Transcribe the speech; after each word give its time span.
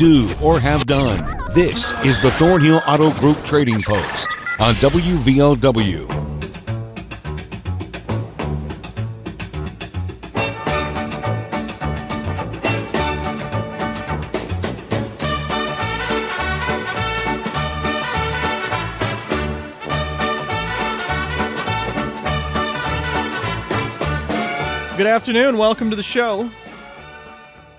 do 0.00 0.32
or 0.42 0.58
have 0.58 0.86
done. 0.86 1.18
This 1.54 1.92
is 2.06 2.20
the 2.22 2.30
Thornhill 2.32 2.80
Auto 2.88 3.10
Group 3.20 3.36
Trading 3.44 3.82
Post 3.82 4.28
on 4.58 4.72
WVOW. 4.76 6.08
Good 24.96 25.06
afternoon. 25.06 25.58
Welcome 25.58 25.90
to 25.90 25.96
the 25.96 26.02
show. 26.02 26.48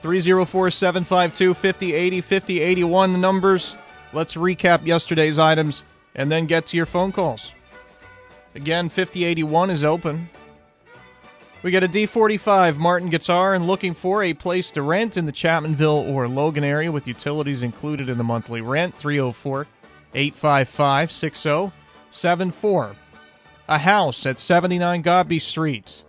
304 0.01 0.71
752 0.71 1.53
5080 1.53 2.21
5081. 2.21 3.13
The 3.13 3.19
numbers. 3.19 3.75
Let's 4.13 4.35
recap 4.35 4.85
yesterday's 4.85 5.39
items 5.39 5.83
and 6.15 6.31
then 6.31 6.45
get 6.45 6.65
to 6.67 6.77
your 6.77 6.85
phone 6.85 7.11
calls. 7.11 7.53
Again, 8.55 8.89
5081 8.89 9.69
is 9.69 9.83
open. 9.83 10.29
We 11.63 11.71
got 11.71 11.83
a 11.83 11.87
D45 11.87 12.77
Martin 12.77 13.09
guitar 13.09 13.53
and 13.53 13.67
looking 13.67 13.93
for 13.93 14.23
a 14.23 14.33
place 14.33 14.71
to 14.71 14.81
rent 14.81 15.15
in 15.15 15.25
the 15.25 15.31
Chapmanville 15.31 16.11
or 16.11 16.27
Logan 16.27 16.63
area 16.63 16.91
with 16.91 17.07
utilities 17.07 17.61
included 17.61 18.09
in 18.09 18.17
the 18.17 18.23
monthly 18.23 18.61
rent. 18.61 18.95
304 18.95 19.67
855 20.15 21.11
6074. 21.11 22.91
A 23.69 23.77
house 23.77 24.25
at 24.25 24.39
79 24.39 25.01
Godby 25.03 25.39
Street. 25.39 26.03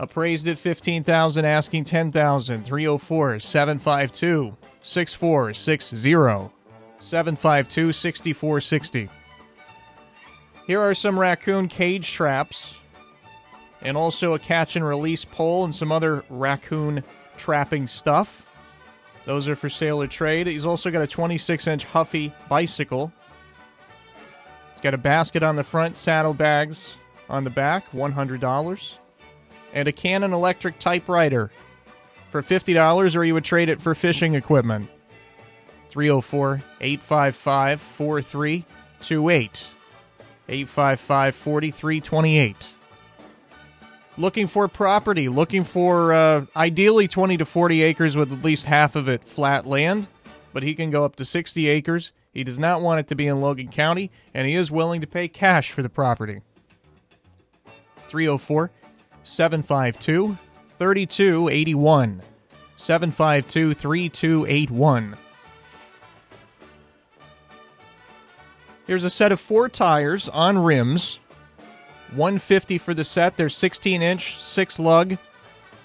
Appraised 0.00 0.46
at 0.46 0.58
15,000, 0.58 1.44
asking 1.44 1.84
10,000. 1.84 2.64
304 2.64 3.40
752 3.40 4.56
6460. 4.80 6.54
752 7.00 7.92
6460. 7.92 9.08
Here 10.66 10.80
are 10.80 10.94
some 10.94 11.18
raccoon 11.18 11.68
cage 11.68 12.12
traps 12.12 12.76
and 13.82 13.96
also 13.96 14.34
a 14.34 14.38
catch 14.38 14.76
and 14.76 14.84
release 14.84 15.24
pole 15.24 15.64
and 15.64 15.74
some 15.74 15.90
other 15.90 16.24
raccoon 16.28 17.02
trapping 17.36 17.86
stuff. 17.86 18.44
Those 19.24 19.48
are 19.48 19.56
for 19.56 19.68
sale 19.68 20.02
or 20.02 20.06
trade. 20.06 20.46
He's 20.46 20.64
also 20.64 20.90
got 20.90 21.02
a 21.02 21.06
26 21.06 21.66
inch 21.66 21.84
Huffy 21.84 22.32
bicycle. 22.48 23.12
He's 24.74 24.82
got 24.82 24.94
a 24.94 24.98
basket 24.98 25.42
on 25.42 25.56
the 25.56 25.64
front, 25.64 25.96
saddlebags 25.96 26.96
on 27.28 27.44
the 27.44 27.50
back, 27.50 27.90
$100 27.92 28.98
and 29.78 29.86
a 29.86 29.92
Canon 29.92 30.32
electric 30.32 30.80
typewriter 30.80 31.52
for 32.32 32.42
$50, 32.42 33.14
or 33.14 33.24
you 33.24 33.32
would 33.34 33.44
trade 33.44 33.68
it 33.68 33.80
for 33.80 33.94
fishing 33.94 34.34
equipment. 34.34 34.90
304 35.90 36.60
855 36.80 37.80
4328. 37.80 39.70
855 40.48 41.34
4328. 41.36 42.68
Looking 44.16 44.48
for 44.48 44.66
property, 44.66 45.28
looking 45.28 45.62
for 45.62 46.12
uh, 46.12 46.44
ideally 46.56 47.06
20 47.06 47.36
to 47.36 47.44
40 47.44 47.82
acres 47.82 48.16
with 48.16 48.32
at 48.32 48.42
least 48.42 48.66
half 48.66 48.96
of 48.96 49.08
it 49.08 49.22
flat 49.22 49.64
land, 49.64 50.08
but 50.52 50.64
he 50.64 50.74
can 50.74 50.90
go 50.90 51.04
up 51.04 51.14
to 51.16 51.24
60 51.24 51.68
acres. 51.68 52.10
He 52.32 52.42
does 52.42 52.58
not 52.58 52.82
want 52.82 52.98
it 52.98 53.06
to 53.08 53.14
be 53.14 53.28
in 53.28 53.40
Logan 53.40 53.68
County, 53.68 54.10
and 54.34 54.48
he 54.48 54.54
is 54.54 54.72
willing 54.72 55.00
to 55.02 55.06
pay 55.06 55.28
cash 55.28 55.70
for 55.70 55.82
the 55.82 55.88
property. 55.88 56.40
304 58.08 58.72
752 59.28 60.38
3281. 60.78 62.22
752 62.78 63.74
3281. 63.74 65.16
Here's 68.86 69.04
a 69.04 69.10
set 69.10 69.30
of 69.30 69.38
four 69.38 69.68
tires 69.68 70.30
on 70.30 70.56
rims. 70.56 71.20
150 72.12 72.78
for 72.78 72.94
the 72.94 73.04
set. 73.04 73.36
They're 73.36 73.50
16 73.50 74.00
inch, 74.00 74.42
six 74.42 74.78
lug 74.78 75.18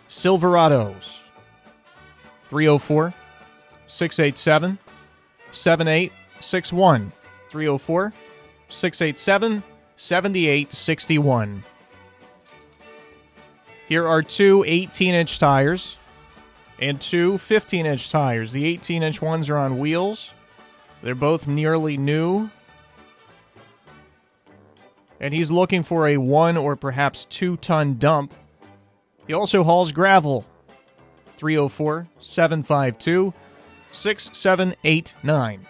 Silverados. 0.10 1.20
304 2.48 3.14
687 3.88 4.80
7861. 5.52 7.12
304 7.50 8.14
687 8.70 9.64
7861. 9.98 11.64
Here 13.88 14.08
are 14.08 14.22
two 14.22 14.64
18 14.68 15.14
inch 15.14 15.40
tires 15.40 15.98
and 16.80 17.00
two 17.00 17.38
15 17.38 17.86
inch 17.86 18.10
tires. 18.10 18.52
The 18.52 18.66
18 18.66 19.04
inch 19.04 19.22
ones 19.22 19.50
are 19.50 19.58
on 19.58 19.80
wheels, 19.80 20.32
they're 21.02 21.16
both 21.16 21.48
nearly 21.48 21.98
new. 21.98 22.50
And 25.20 25.34
he's 25.34 25.52
looking 25.52 25.84
for 25.84 26.08
a 26.10 26.18
one 26.18 26.58
or 26.58 26.76
perhaps 26.76 27.26
two 27.26 27.58
ton 27.58 27.98
dump. 27.98 28.34
He 29.28 29.34
also 29.34 29.64
hauls 29.64 29.92
gravel. 29.92 30.46
304 31.38 32.08
752 32.20 33.34
6789. 33.92 35.66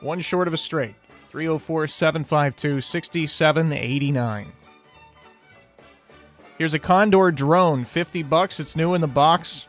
One 0.00 0.20
short 0.20 0.48
of 0.48 0.54
a 0.54 0.56
straight. 0.56 0.94
304 1.30 1.88
752 1.88 2.80
6789. 2.80 4.52
Here's 6.58 6.74
a 6.74 6.78
Condor 6.78 7.30
drone, 7.30 7.84
50 7.84 8.22
bucks. 8.22 8.60
It's 8.60 8.76
new 8.76 8.94
in 8.94 9.00
the 9.00 9.06
box. 9.08 9.66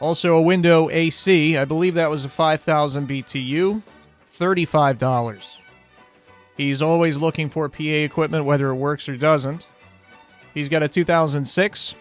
Also 0.00 0.34
a 0.34 0.42
window 0.42 0.90
AC. 0.90 1.56
I 1.56 1.64
believe 1.64 1.94
that 1.94 2.10
was 2.10 2.24
a 2.24 2.28
5000 2.28 3.08
BTU, 3.08 3.82
$35. 4.38 5.56
He's 6.56 6.82
always 6.82 7.16
looking 7.16 7.48
for 7.48 7.68
PA 7.68 7.82
equipment 7.82 8.44
whether 8.44 8.68
it 8.68 8.74
works 8.74 9.08
or 9.08 9.16
doesn't. 9.16 9.66
He's 10.54 10.68
got 10.68 10.82
a 10.82 10.88
2006 10.88 11.94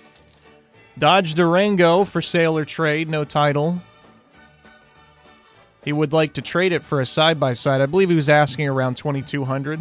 Dodge 0.98 1.36
Durango 1.36 2.04
for 2.04 2.22
sale 2.22 2.58
or 2.58 2.66
trade, 2.66 3.08
no 3.08 3.24
title. 3.24 3.80
He 5.84 5.94
would 5.94 6.14
like 6.14 6.34
to 6.34 6.42
trade 6.42 6.74
it 6.74 6.84
for 6.84 7.02
a 7.02 7.06
side 7.06 7.40
by 7.40 7.54
side. 7.54 7.82
I 7.82 7.86
believe 7.86 8.10
he 8.10 8.16
was 8.16 8.30
asking 8.30 8.68
around 8.68 8.98
2200 8.98 9.80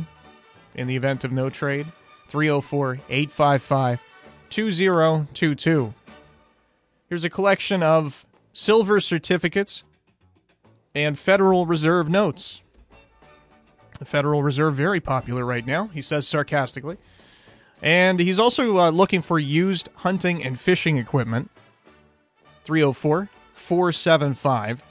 in 0.76 0.86
the 0.86 0.96
event 0.96 1.24
of 1.24 1.32
no 1.32 1.50
trade. 1.50 1.86
304 2.30 2.98
855 3.08 4.00
2022. 4.50 5.94
Here's 7.08 7.24
a 7.24 7.30
collection 7.30 7.82
of 7.82 8.24
silver 8.52 9.00
certificates 9.00 9.82
and 10.94 11.18
Federal 11.18 11.66
Reserve 11.66 12.08
notes. 12.08 12.62
The 13.98 14.04
Federal 14.04 14.44
Reserve 14.44 14.76
very 14.76 15.00
popular 15.00 15.44
right 15.44 15.66
now, 15.66 15.88
he 15.88 16.00
says 16.00 16.26
sarcastically. 16.26 16.96
And 17.82 18.20
he's 18.20 18.38
also 18.38 18.78
uh, 18.78 18.90
looking 18.90 19.22
for 19.22 19.38
used 19.38 19.88
hunting 19.96 20.44
and 20.44 20.58
fishing 20.58 20.98
equipment. 20.98 21.50
304 22.64 23.28
475 23.54 24.82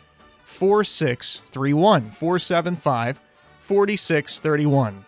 4631. 0.45 2.11
475 2.11 3.19
4631. 3.61 5.05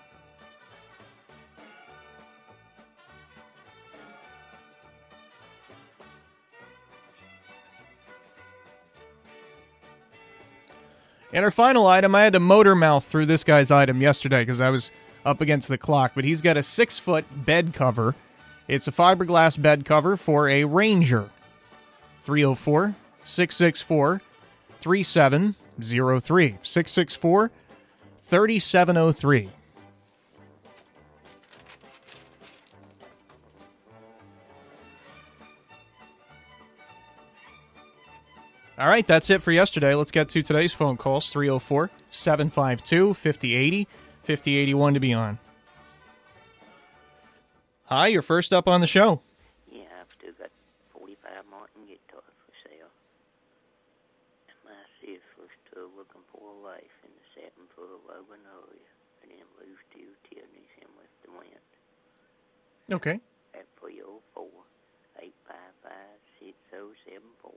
And 11.34 11.46
our 11.46 11.52
final 11.52 11.88
item, 11.88 12.14
I 12.14 12.24
had 12.24 12.34
to 12.34 12.40
motor 12.40 12.76
mouth 12.76 13.06
through 13.06 13.26
this 13.28 13.44
guy's 13.44 13.72
item 13.72 14.02
yesterday 14.02 14.42
because 14.42 14.60
I 14.60 14.70
was 14.70 14.92
up 15.26 15.40
against 15.40 15.68
the 15.68 15.78
clock, 15.78 16.12
but 16.16 16.26
he's 16.26 16.42
got 16.42 16.58
a 16.58 16.64
six 16.64 17.00
foot 17.00 17.26
bed 17.46 17.74
cover. 17.74 18.16
It's 18.68 18.88
a 18.88 18.92
fiberglass 18.92 19.62
bed 19.62 19.86
cover 19.86 20.18
for 20.18 20.50
a 20.50 20.66
Ranger. 20.66 21.30
304 22.24 22.96
664 23.24 24.22
3703. 24.80 26.58
664 26.62 27.52
3703. 28.24 29.50
All 38.78 38.88
right, 38.88 39.06
that's 39.06 39.30
it 39.30 39.44
for 39.44 39.52
yesterday. 39.52 39.94
Let's 39.96 40.12
get 40.12 40.30
to 40.30 40.42
today's 40.42 40.74
phone 40.74 40.98
calls 40.98 41.32
304 41.32 41.90
752 42.10 43.14
5080, 43.14 43.88
5081 44.24 44.94
to 44.94 45.00
be 45.00 45.14
on. 45.14 45.38
Hi, 47.86 48.08
you're 48.08 48.22
first 48.22 48.54
up 48.54 48.68
on 48.68 48.82
the 48.82 48.88
show. 48.88 49.22
Yeah, 49.70 49.84
I've 50.00 50.08
still 50.18 50.32
got 50.40 50.50
45 50.98 51.20
Martin 51.52 51.84
guitars 51.86 52.24
for 52.48 52.54
sale. 52.64 52.90
And 54.48 54.58
my 54.64 54.80
sis 55.04 55.20
was 55.38 55.52
still 55.68 55.92
looking 55.96 56.24
for 56.32 56.42
a 56.42 56.58
life 56.64 56.96
in 57.04 57.12
the 57.12 58.00
Logan 58.08 58.42
area. 58.48 58.88
And 59.22 59.32
then 59.32 59.46
moved 59.60 59.84
to 59.94 60.02
Tierney's 60.32 60.74
and 60.80 60.90
with 60.98 61.12
the 61.28 61.32
wind 61.36 61.68
Okay. 62.92 63.20
at 63.54 63.68
304 63.84 64.48
855 65.20 65.92
6074. 66.40 67.52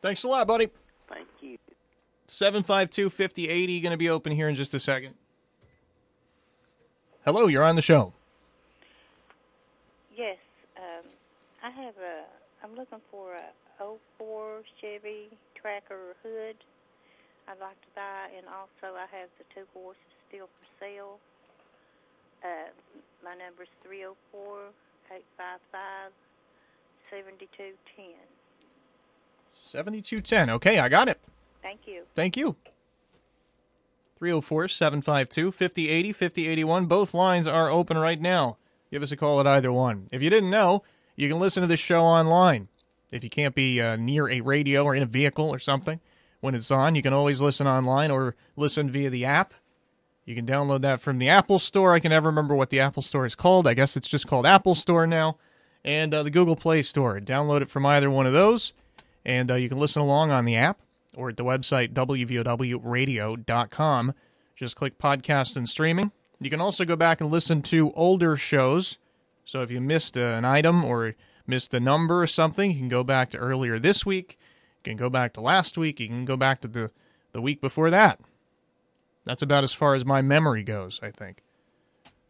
Thanks 0.00 0.24
a 0.24 0.28
lot, 0.28 0.46
buddy. 0.46 0.70
Thank 1.08 1.28
you. 1.40 1.58
752 2.26 3.10
5080 3.10 3.80
going 3.80 3.90
to 3.90 3.96
be 3.96 4.10
open 4.10 4.32
here 4.32 4.48
in 4.48 4.54
just 4.54 4.74
a 4.74 4.80
second. 4.80 5.14
Hello, 7.24 7.46
you're 7.46 7.64
on 7.64 7.76
the 7.76 7.82
show. 7.82 8.12
Yes, 10.16 10.38
um, 10.76 11.04
I 11.62 11.70
have 11.70 11.94
a. 11.98 12.24
I'm 12.62 12.74
looking 12.76 13.00
for 13.10 13.34
a 13.34 13.50
04 14.18 14.62
Chevy 14.80 15.30
Tracker 15.54 16.14
hood. 16.22 16.56
I'd 17.48 17.60
like 17.60 17.80
to 17.80 17.88
buy, 17.94 18.28
and 18.36 18.46
also 18.46 18.94
I 18.96 19.06
have 19.16 19.30
the 19.38 19.44
two 19.54 19.66
horses 19.72 20.00
still 20.28 20.46
for 20.46 20.66
sale. 20.80 21.18
Uh, 22.44 22.70
my 23.24 23.34
number 23.34 23.62
is 23.62 23.72
304 23.82 24.70
855 25.10 26.12
7210. 27.10 28.14
7210. 29.54 30.50
Okay, 30.50 30.78
I 30.78 30.88
got 30.88 31.08
it. 31.08 31.20
Thank 31.62 31.80
you. 31.86 32.02
Thank 32.14 32.36
you. 32.36 32.56
304 34.18 34.68
752 34.68 35.52
5080 35.52 36.12
5081. 36.12 36.86
Both 36.86 37.14
lines 37.14 37.46
are 37.46 37.70
open 37.70 37.96
right 37.96 38.20
now. 38.20 38.56
Give 38.90 39.02
us 39.02 39.12
a 39.12 39.16
call 39.16 39.40
at 39.40 39.46
either 39.46 39.72
one. 39.72 40.08
If 40.10 40.22
you 40.22 40.30
didn't 40.30 40.50
know, 40.50 40.82
you 41.14 41.28
can 41.28 41.38
listen 41.38 41.60
to 41.60 41.66
this 41.66 41.80
show 41.80 42.02
online. 42.02 42.68
If 43.12 43.24
you 43.24 43.30
can't 43.30 43.54
be 43.54 43.80
uh, 43.80 43.96
near 43.96 44.28
a 44.28 44.40
radio 44.40 44.84
or 44.84 44.94
in 44.94 45.02
a 45.02 45.06
vehicle 45.06 45.48
or 45.48 45.58
something 45.58 46.00
when 46.40 46.54
it's 46.54 46.70
on, 46.70 46.94
you 46.94 47.02
can 47.02 47.12
always 47.12 47.40
listen 47.40 47.66
online 47.66 48.10
or 48.10 48.34
listen 48.56 48.90
via 48.90 49.10
the 49.10 49.24
app. 49.24 49.54
You 50.24 50.34
can 50.34 50.46
download 50.46 50.82
that 50.82 51.00
from 51.00 51.18
the 51.18 51.30
Apple 51.30 51.58
Store. 51.58 51.94
I 51.94 52.00
can 52.00 52.10
never 52.10 52.28
remember 52.28 52.54
what 52.54 52.70
the 52.70 52.80
Apple 52.80 53.02
Store 53.02 53.24
is 53.24 53.34
called. 53.34 53.66
I 53.66 53.74
guess 53.74 53.96
it's 53.96 54.08
just 54.08 54.26
called 54.26 54.46
Apple 54.46 54.74
Store 54.74 55.06
now. 55.06 55.38
And 55.84 56.12
uh, 56.12 56.22
the 56.22 56.30
Google 56.30 56.56
Play 56.56 56.82
Store. 56.82 57.18
Download 57.18 57.62
it 57.62 57.70
from 57.70 57.86
either 57.86 58.10
one 58.10 58.26
of 58.26 58.32
those. 58.34 58.74
And 59.28 59.50
uh, 59.50 59.54
you 59.56 59.68
can 59.68 59.78
listen 59.78 60.00
along 60.00 60.30
on 60.30 60.46
the 60.46 60.56
app 60.56 60.78
or 61.14 61.28
at 61.28 61.36
the 61.36 61.44
website 61.44 61.92
wvowradio.com. 61.92 64.14
Just 64.56 64.76
click 64.76 64.98
podcast 64.98 65.54
and 65.54 65.68
streaming. 65.68 66.12
You 66.40 66.48
can 66.48 66.62
also 66.62 66.86
go 66.86 66.96
back 66.96 67.20
and 67.20 67.30
listen 67.30 67.60
to 67.62 67.92
older 67.92 68.38
shows. 68.38 68.96
So 69.44 69.60
if 69.60 69.70
you 69.70 69.82
missed 69.82 70.16
uh, 70.16 70.22
an 70.22 70.46
item 70.46 70.82
or 70.82 71.14
missed 71.46 71.72
the 71.72 71.80
number 71.80 72.22
or 72.22 72.26
something, 72.26 72.70
you 72.70 72.78
can 72.78 72.88
go 72.88 73.04
back 73.04 73.28
to 73.30 73.38
earlier 73.38 73.78
this 73.78 74.06
week. 74.06 74.38
You 74.82 74.92
can 74.92 74.96
go 74.96 75.10
back 75.10 75.34
to 75.34 75.42
last 75.42 75.76
week. 75.76 76.00
You 76.00 76.08
can 76.08 76.24
go 76.24 76.38
back 76.38 76.62
to 76.62 76.68
the, 76.68 76.90
the 77.32 77.42
week 77.42 77.60
before 77.60 77.90
that. 77.90 78.18
That's 79.26 79.42
about 79.42 79.62
as 79.62 79.74
far 79.74 79.94
as 79.94 80.06
my 80.06 80.22
memory 80.22 80.62
goes, 80.62 81.00
I 81.02 81.10
think. 81.10 81.42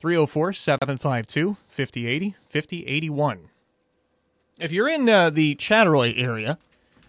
304 0.01 0.53
752 0.53 1.57
5080 1.69 2.35
5081. 2.51 3.51
If 4.59 4.73
you're 4.73 4.89
in 4.89 5.09
uh, 5.09 5.31
the 5.31 5.55
Chattaroy 5.55 6.21
area 6.21 6.59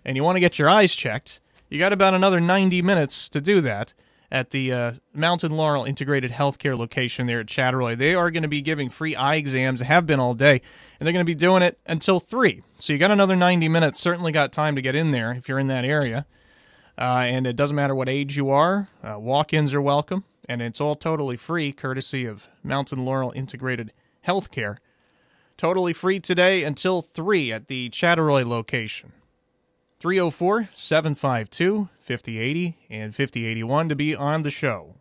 and 0.06 0.16
you 0.16 0.24
want 0.24 0.36
to 0.36 0.42
get 0.42 0.60
your 0.60 0.70
eyes 0.70 0.96
checked, 0.96 1.40
you 1.70 1.80
got 1.80 1.94
about 1.94 2.14
another 2.14 2.40
90 2.40 2.82
minutes 2.82 3.30
to 3.30 3.42
do 3.42 3.62
that 3.62 3.94
at 4.32 4.52
the 4.52 4.72
uh, 4.72 4.92
Mountain 5.14 5.52
Laurel 5.52 5.86
Integrated 5.86 6.32
Healthcare 6.32 6.78
location 6.78 7.28
there 7.28 7.40
at 7.40 7.48
Chattaroy. 7.48 7.98
They 7.98 8.14
are 8.14 8.32
going 8.32 8.44
to 8.44 8.50
be 8.50 8.62
giving 8.62 8.90
free 8.90 9.16
eye 9.16 9.36
exams, 9.36 9.82
have 9.82 10.06
been 10.06 10.20
all 10.20 10.34
day, 10.34 10.62
and 11.00 11.06
they're 11.06 11.14
going 11.14 11.26
to 11.26 11.30
be 11.30 11.36
doing 11.36 11.64
it 11.64 11.80
until 11.88 12.20
3. 12.20 12.62
So 12.80 12.94
you 12.94 13.00
got 13.00 13.12
another 13.12 13.36
90 13.36 13.70
minutes. 13.70 14.00
Certainly 14.00 14.32
got 14.32 14.52
time 14.52 14.76
to 14.76 14.82
get 14.82 14.96
in 14.96 15.12
there 15.12 15.32
if 15.32 15.50
you're 15.50 15.60
in 15.60 15.68
that 15.68 15.86
area. 15.86 16.26
Uh, 16.98 17.24
and 17.26 17.48
it 17.48 17.56
doesn't 17.56 17.76
matter 17.76 17.96
what 17.96 18.10
age 18.10 18.36
you 18.36 18.50
are, 18.50 18.90
uh, 19.04 19.18
walk 19.18 19.54
ins 19.54 19.74
are 19.74 19.82
welcome, 19.82 20.26
and 20.50 20.62
it's 20.62 20.82
all 20.82 20.98
totally 20.98 21.38
free, 21.38 21.72
courtesy 21.72 22.26
of 22.26 22.50
Mountain 22.62 23.06
Laurel 23.06 23.32
Integrated 23.34 23.94
Healthcare. 24.28 24.78
Totally 25.56 25.94
free 25.94 26.20
today 26.20 26.64
until 26.66 27.02
3 27.02 27.54
at 27.54 27.68
the 27.68 27.90
Chattaroy 27.90 28.46
location. 28.46 29.14
304 30.00 30.70
752 30.76 31.90
5080 32.00 32.78
and 32.90 33.14
5081 33.14 33.90
to 33.90 33.96
be 33.96 34.16
on 34.16 34.44
the 34.44 34.52
show. 34.52 34.96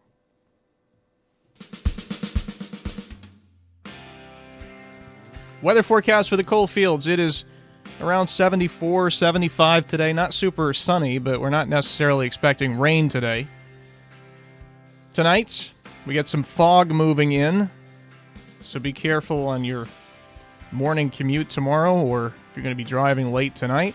Weather 5.62 5.82
forecast 5.82 6.28
for 6.28 6.36
the 6.36 6.44
coal 6.44 6.66
fields. 6.66 7.06
It 7.06 7.20
is 7.20 7.44
around 8.00 8.28
74, 8.28 9.10
75 9.10 9.86
today. 9.88 10.12
Not 10.12 10.34
super 10.34 10.72
sunny, 10.74 11.18
but 11.18 11.40
we're 11.40 11.50
not 11.50 11.68
necessarily 11.68 12.26
expecting 12.26 12.78
rain 12.78 13.08
today. 13.08 13.46
Tonight, 15.14 15.72
we 16.06 16.14
get 16.14 16.28
some 16.28 16.42
fog 16.42 16.90
moving 16.90 17.32
in, 17.32 17.70
so 18.60 18.78
be 18.78 18.92
careful 18.92 19.46
on 19.48 19.64
your 19.64 19.86
morning 20.70 21.10
commute 21.10 21.48
tomorrow 21.48 22.00
or 22.00 22.26
if 22.26 22.56
you're 22.56 22.62
going 22.62 22.74
to 22.74 22.76
be 22.76 22.84
driving 22.84 23.32
late 23.32 23.56
tonight. 23.56 23.94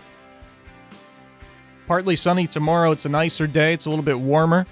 Partly 1.86 2.16
sunny 2.16 2.46
tomorrow. 2.46 2.92
It's 2.92 3.04
a 3.04 3.10
nicer 3.10 3.46
day. 3.46 3.74
It's 3.74 3.86
a 3.86 3.90
little 3.90 4.04
bit 4.04 4.18
warmer. 4.18 4.66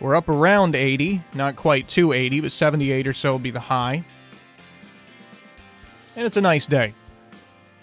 We're 0.00 0.16
up 0.16 0.28
around 0.28 0.74
80, 0.74 1.22
not 1.34 1.56
quite 1.56 1.88
280, 1.88 2.40
but 2.40 2.52
78 2.52 3.06
or 3.06 3.12
so 3.12 3.32
will 3.32 3.38
be 3.38 3.50
the 3.50 3.60
high. 3.60 4.04
And 6.14 6.26
it's 6.26 6.36
a 6.36 6.42
nice 6.42 6.66
day. 6.66 6.94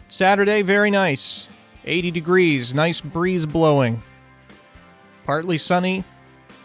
Saturday, 0.10 0.62
very 0.62 0.92
nice. 0.92 1.48
80 1.86 2.12
degrees, 2.12 2.74
nice 2.74 3.02
breeze 3.02 3.46
blowing. 3.46 4.02
Partly 5.26 5.58
sunny, 5.58 6.04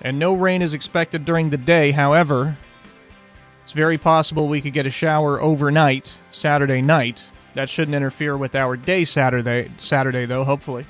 and 0.02 0.18
no 0.18 0.34
rain 0.34 0.62
is 0.62 0.74
expected 0.74 1.24
during 1.24 1.48
the 1.48 1.56
day. 1.56 1.92
However, 1.92 2.56
it's 3.62 3.72
very 3.72 3.98
possible 3.98 4.48
we 4.48 4.60
could 4.60 4.72
get 4.72 4.86
a 4.86 4.90
shower 4.90 5.40
overnight, 5.40 6.14
Saturday 6.30 6.82
night. 6.82 7.22
That 7.54 7.70
shouldn't 7.70 7.94
interfere 7.94 8.36
with 8.36 8.54
our 8.54 8.76
day 8.76 9.04
Saturday, 9.04 9.70
Saturday 9.78 10.26
though, 10.26 10.44
hopefully. 10.44 10.84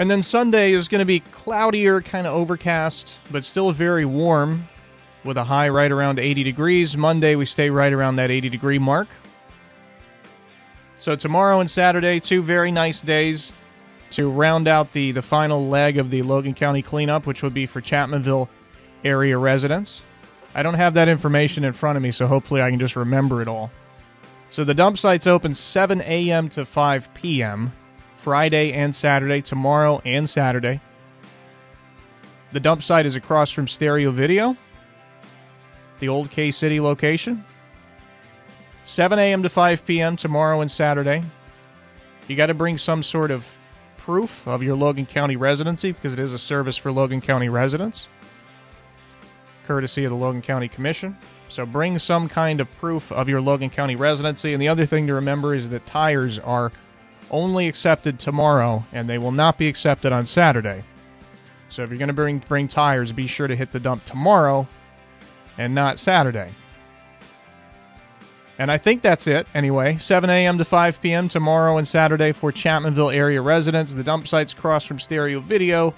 And 0.00 0.10
then 0.10 0.22
Sunday 0.22 0.72
is 0.72 0.88
going 0.88 1.00
to 1.00 1.04
be 1.04 1.20
cloudier, 1.20 2.00
kind 2.00 2.26
of 2.26 2.32
overcast, 2.32 3.16
but 3.30 3.44
still 3.44 3.70
very 3.70 4.06
warm 4.06 4.66
with 5.24 5.36
a 5.36 5.44
high 5.44 5.68
right 5.68 5.92
around 5.92 6.18
80 6.18 6.42
degrees. 6.42 6.96
Monday, 6.96 7.36
we 7.36 7.44
stay 7.44 7.68
right 7.68 7.92
around 7.92 8.16
that 8.16 8.30
80 8.30 8.48
degree 8.48 8.78
mark. 8.78 9.08
So, 10.98 11.16
tomorrow 11.16 11.60
and 11.60 11.70
Saturday, 11.70 12.18
two 12.18 12.40
very 12.40 12.72
nice 12.72 13.02
days 13.02 13.52
to 14.12 14.30
round 14.30 14.68
out 14.68 14.90
the, 14.94 15.12
the 15.12 15.20
final 15.20 15.68
leg 15.68 15.98
of 15.98 16.08
the 16.08 16.22
Logan 16.22 16.54
County 16.54 16.80
cleanup, 16.80 17.26
which 17.26 17.42
would 17.42 17.52
be 17.52 17.66
for 17.66 17.82
Chapmanville 17.82 18.48
area 19.04 19.36
residents. 19.36 20.00
I 20.54 20.62
don't 20.62 20.76
have 20.76 20.94
that 20.94 21.08
information 21.10 21.62
in 21.62 21.74
front 21.74 21.98
of 21.98 22.02
me, 22.02 22.10
so 22.10 22.26
hopefully 22.26 22.62
I 22.62 22.70
can 22.70 22.80
just 22.80 22.96
remember 22.96 23.42
it 23.42 23.48
all. 23.48 23.70
So, 24.50 24.64
the 24.64 24.72
dump 24.72 24.96
site's 24.96 25.26
open 25.26 25.52
7 25.52 26.00
a.m. 26.00 26.48
to 26.48 26.64
5 26.64 27.12
p.m. 27.12 27.72
Friday 28.20 28.72
and 28.74 28.94
Saturday, 28.94 29.40
tomorrow 29.40 30.02
and 30.04 30.28
Saturday. 30.28 30.80
The 32.52 32.60
dump 32.60 32.82
site 32.82 33.06
is 33.06 33.16
across 33.16 33.50
from 33.50 33.66
Stereo 33.66 34.10
Video, 34.10 34.56
the 36.00 36.08
old 36.08 36.30
K 36.30 36.50
City 36.50 36.80
location. 36.80 37.44
7 38.84 39.18
a.m. 39.18 39.42
to 39.42 39.48
5 39.48 39.86
p.m. 39.86 40.16
tomorrow 40.16 40.60
and 40.60 40.70
Saturday. 40.70 41.22
You 42.28 42.36
got 42.36 42.46
to 42.46 42.54
bring 42.54 42.76
some 42.76 43.02
sort 43.02 43.30
of 43.30 43.46
proof 43.96 44.46
of 44.46 44.62
your 44.62 44.74
Logan 44.74 45.06
County 45.06 45.36
residency 45.36 45.92
because 45.92 46.12
it 46.12 46.18
is 46.18 46.32
a 46.32 46.38
service 46.38 46.76
for 46.76 46.92
Logan 46.92 47.20
County 47.20 47.48
residents, 47.48 48.08
courtesy 49.66 50.04
of 50.04 50.10
the 50.10 50.16
Logan 50.16 50.42
County 50.42 50.68
Commission. 50.68 51.16
So 51.48 51.64
bring 51.64 51.98
some 51.98 52.28
kind 52.28 52.60
of 52.60 52.68
proof 52.78 53.12
of 53.12 53.28
your 53.28 53.40
Logan 53.40 53.70
County 53.70 53.96
residency. 53.96 54.52
And 54.52 54.60
the 54.60 54.68
other 54.68 54.84
thing 54.84 55.06
to 55.06 55.14
remember 55.14 55.54
is 55.54 55.70
that 55.70 55.86
tires 55.86 56.38
are 56.38 56.72
only 57.30 57.68
accepted 57.68 58.18
tomorrow 58.18 58.84
and 58.92 59.08
they 59.08 59.18
will 59.18 59.32
not 59.32 59.58
be 59.58 59.68
accepted 59.68 60.12
on 60.12 60.26
Saturday. 60.26 60.84
So 61.68 61.82
if 61.82 61.90
you're 61.90 61.98
going 61.98 62.08
to 62.08 62.14
bring 62.14 62.38
bring 62.38 62.68
tires, 62.68 63.12
be 63.12 63.26
sure 63.26 63.46
to 63.46 63.56
hit 63.56 63.72
the 63.72 63.80
dump 63.80 64.04
tomorrow 64.04 64.66
and 65.56 65.74
not 65.74 65.98
Saturday. 65.98 66.52
And 68.58 68.70
I 68.70 68.76
think 68.76 69.00
that's 69.00 69.26
it 69.26 69.46
anyway. 69.54 69.96
7 69.96 70.28
a.m. 70.28 70.58
to 70.58 70.66
5 70.66 71.00
p.m. 71.00 71.28
tomorrow 71.28 71.78
and 71.78 71.88
Saturday 71.88 72.32
for 72.32 72.52
Chapmanville 72.52 73.14
area 73.14 73.40
residents. 73.40 73.94
The 73.94 74.04
dump 74.04 74.28
site's 74.28 74.52
across 74.52 74.84
from 74.84 75.00
Stereo 75.00 75.40
Video, 75.40 75.94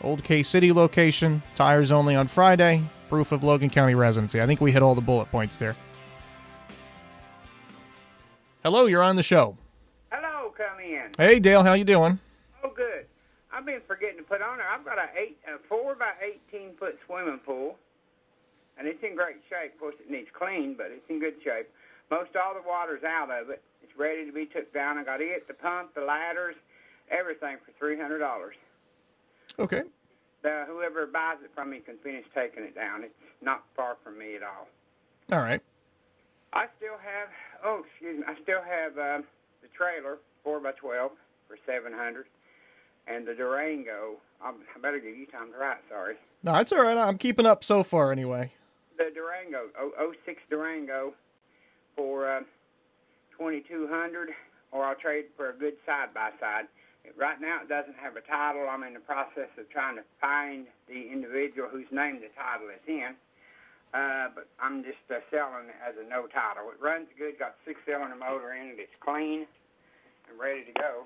Old 0.00 0.24
K 0.24 0.42
City 0.42 0.72
location. 0.72 1.42
Tires 1.54 1.92
only 1.92 2.14
on 2.14 2.26
Friday. 2.26 2.82
Proof 3.10 3.32
of 3.32 3.42
Logan 3.42 3.68
County 3.68 3.94
residency. 3.94 4.40
I 4.40 4.46
think 4.46 4.60
we 4.60 4.72
hit 4.72 4.82
all 4.82 4.94
the 4.94 5.02
bullet 5.02 5.30
points 5.30 5.56
there. 5.56 5.76
Hello, 8.62 8.86
you're 8.86 9.02
on 9.02 9.16
the 9.16 9.22
show. 9.22 9.56
In. 11.08 11.24
Hey, 11.26 11.38
Dale, 11.38 11.62
how 11.62 11.74
you 11.74 11.84
doing? 11.84 12.18
Oh, 12.62 12.70
good. 12.74 13.06
I've 13.52 13.64
been 13.64 13.80
forgetting 13.86 14.18
to 14.18 14.22
put 14.22 14.42
on 14.42 14.58
there. 14.58 14.68
I've 14.68 14.84
got 14.84 14.98
a 14.98 15.08
eight, 15.18 15.38
a 15.46 15.58
four 15.68 15.94
by 15.94 16.12
eighteen 16.22 16.76
foot 16.78 16.98
swimming 17.06 17.40
pool, 17.44 17.76
and 18.78 18.86
it's 18.86 19.02
in 19.02 19.16
great 19.16 19.36
shape. 19.48 19.74
Of 19.74 19.80
course, 19.80 19.94
it 19.98 20.10
needs 20.10 20.28
clean, 20.36 20.74
but 20.76 20.86
it's 20.90 21.08
in 21.08 21.18
good 21.18 21.34
shape. 21.42 21.68
Most 22.10 22.36
all 22.36 22.54
the 22.54 22.66
water's 22.66 23.04
out 23.04 23.30
of 23.30 23.50
it. 23.50 23.62
It's 23.82 23.92
ready 23.98 24.26
to 24.26 24.32
be 24.32 24.46
took 24.46 24.72
down. 24.72 24.98
I 24.98 25.04
got 25.04 25.20
it, 25.20 25.48
the 25.48 25.54
pump, 25.54 25.94
the 25.94 26.02
ladders, 26.02 26.54
everything 27.10 27.56
for 27.64 27.72
three 27.78 27.98
hundred 27.98 28.18
dollars. 28.18 28.54
Okay. 29.58 29.82
Uh, 30.44 30.64
whoever 30.66 31.06
buys 31.06 31.38
it 31.42 31.50
from 31.54 31.70
me 31.70 31.80
can 31.80 31.96
finish 31.98 32.24
taking 32.34 32.62
it 32.62 32.74
down. 32.74 33.02
It's 33.02 33.14
not 33.42 33.64
far 33.74 33.96
from 34.04 34.18
me 34.18 34.36
at 34.36 34.42
all. 34.42 34.68
All 35.32 35.42
right. 35.42 35.60
I 36.52 36.66
still 36.78 36.96
have, 36.96 37.28
oh, 37.64 37.82
excuse 37.84 38.20
me, 38.20 38.24
I 38.26 38.40
still 38.42 38.62
have 38.62 38.92
uh, 38.96 39.20
the 39.60 39.68
trailer, 39.76 40.18
4 40.48 40.60
by 40.60 40.72
12 40.80 41.12
for 41.46 41.58
700 41.66 42.24
and 43.06 43.28
the 43.28 43.34
Durango. 43.34 44.16
I'm, 44.40 44.54
I 44.74 44.80
better 44.80 44.98
give 44.98 45.14
you 45.14 45.26
time 45.26 45.52
to 45.52 45.58
write. 45.58 45.76
Sorry. 45.90 46.14
No, 46.42 46.56
it's 46.56 46.72
all 46.72 46.80
right. 46.80 46.96
I'm 46.96 47.18
keeping 47.18 47.44
up 47.44 47.62
so 47.62 47.82
far 47.82 48.12
anyway. 48.12 48.50
The 48.96 49.12
Durango, 49.14 49.68
oh, 49.78 50.14
06 50.24 50.40
Durango, 50.48 51.12
for 51.94 52.32
uh, 52.32 52.40
2200 53.36 54.30
or 54.72 54.84
I'll 54.86 54.94
trade 54.94 55.26
for 55.36 55.50
a 55.50 55.52
good 55.52 55.74
side 55.84 56.14
by 56.14 56.30
side. 56.40 56.64
Right 57.14 57.38
now, 57.42 57.60
it 57.60 57.68
doesn't 57.68 57.96
have 58.00 58.16
a 58.16 58.22
title. 58.22 58.68
I'm 58.70 58.84
in 58.84 58.94
the 58.94 59.04
process 59.04 59.52
of 59.58 59.68
trying 59.68 59.96
to 59.96 60.02
find 60.18 60.64
the 60.88 61.12
individual 61.12 61.68
whose 61.68 61.92
name 61.92 62.24
the 62.24 62.32
title 62.32 62.72
is 62.72 62.80
in. 62.88 63.12
Uh, 63.92 64.32
but 64.34 64.48
I'm 64.60 64.82
just 64.82 65.04
uh, 65.12 65.20
selling 65.28 65.68
it 65.68 65.76
as 65.84 65.94
a 66.00 66.08
no 66.08 66.24
title. 66.24 66.72
It 66.72 66.80
runs 66.80 67.08
good, 67.18 67.38
got 67.38 67.56
six 67.66 67.80
cylinder 67.84 68.16
motor 68.16 68.54
in 68.54 68.68
it, 68.68 68.76
it's 68.80 68.96
clean 69.04 69.44
and 70.30 70.38
ready 70.38 70.64
to 70.64 70.74
go. 70.76 71.04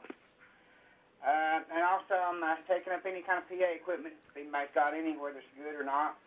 Uh, 1.22 1.62
and 1.70 1.82
also, 1.86 2.18
I'm 2.18 2.42
uh, 2.42 2.58
taking 2.66 2.92
up 2.92 3.06
any 3.06 3.22
kind 3.22 3.38
of 3.38 3.46
PA 3.46 3.70
equipment 3.70 4.14
if 4.30 4.36
anybody's 4.36 4.74
got 4.74 4.92
any, 4.92 5.14
whether 5.14 5.38
it's 5.38 5.46
good 5.54 5.78
or 5.78 5.84
not. 5.86 6.18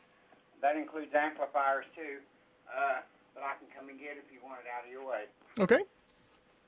That 0.61 0.77
includes 0.79 1.11
amplifiers 1.13 1.85
too, 1.91 2.23
uh, 2.71 3.03
that 3.35 3.43
I 3.43 3.59
can 3.59 3.67
come 3.75 3.89
and 3.89 3.99
get 3.99 4.15
if 4.15 4.31
you 4.31 4.39
want 4.39 4.63
it 4.63 4.71
out 4.71 4.87
of 4.87 4.91
your 4.91 5.03
way. 5.03 5.27
Okay. 5.59 5.83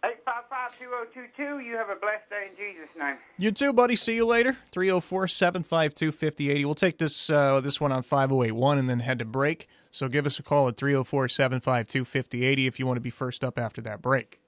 855-2022. 0.03 1.65
You 1.65 1.75
have 1.75 1.89
a 1.89 1.95
blessed 1.95 2.29
day 2.29 2.47
in 2.51 2.55
Jesus' 2.55 2.89
name. 2.97 3.15
You 3.37 3.51
too, 3.51 3.73
buddy. 3.73 3.95
See 3.95 4.15
you 4.15 4.25
later. 4.25 4.57
304-752-5080. 4.73 6.65
We'll 6.65 6.75
take 6.75 6.97
this 6.97 7.29
uh, 7.29 7.61
this 7.61 7.81
one 7.81 7.91
on 7.91 8.03
5081 8.03 8.77
and 8.77 8.89
then 8.89 8.99
head 8.99 9.19
to 9.19 9.25
break. 9.25 9.67
So 9.91 10.07
give 10.07 10.25
us 10.25 10.37
a 10.39 10.43
call 10.43 10.67
at 10.67 10.75
304-752-5080 10.77 12.67
if 12.67 12.79
you 12.79 12.85
want 12.85 12.97
to 12.97 13.01
be 13.01 13.09
first 13.09 13.43
up 13.43 13.57
after 13.57 13.81
that 13.81 14.01
break. 14.01 14.39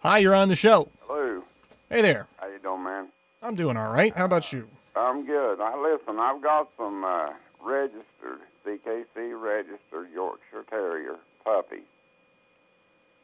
Hi, 0.00 0.18
you're 0.18 0.34
on 0.34 0.48
the 0.48 0.56
show. 0.56 0.88
Hello. 1.06 1.42
Hey 1.90 2.02
there. 2.02 2.26
How 2.36 2.46
you 2.48 2.58
doing, 2.60 2.84
man? 2.84 3.08
I'm 3.42 3.54
doing 3.54 3.76
all 3.76 3.90
right. 3.92 4.14
How 4.16 4.24
about 4.24 4.52
you? 4.52 4.68
I'm 4.94 5.26
good. 5.26 5.60
I 5.60 5.76
listen. 5.76 6.18
I've 6.20 6.42
got 6.42 6.68
some 6.76 7.04
uh, 7.04 7.30
registered 7.64 8.40
CKC 8.66 9.40
registered 9.40 10.10
Yorkshire 10.12 10.64
Terrier 10.70 11.16
puppies 11.44 11.82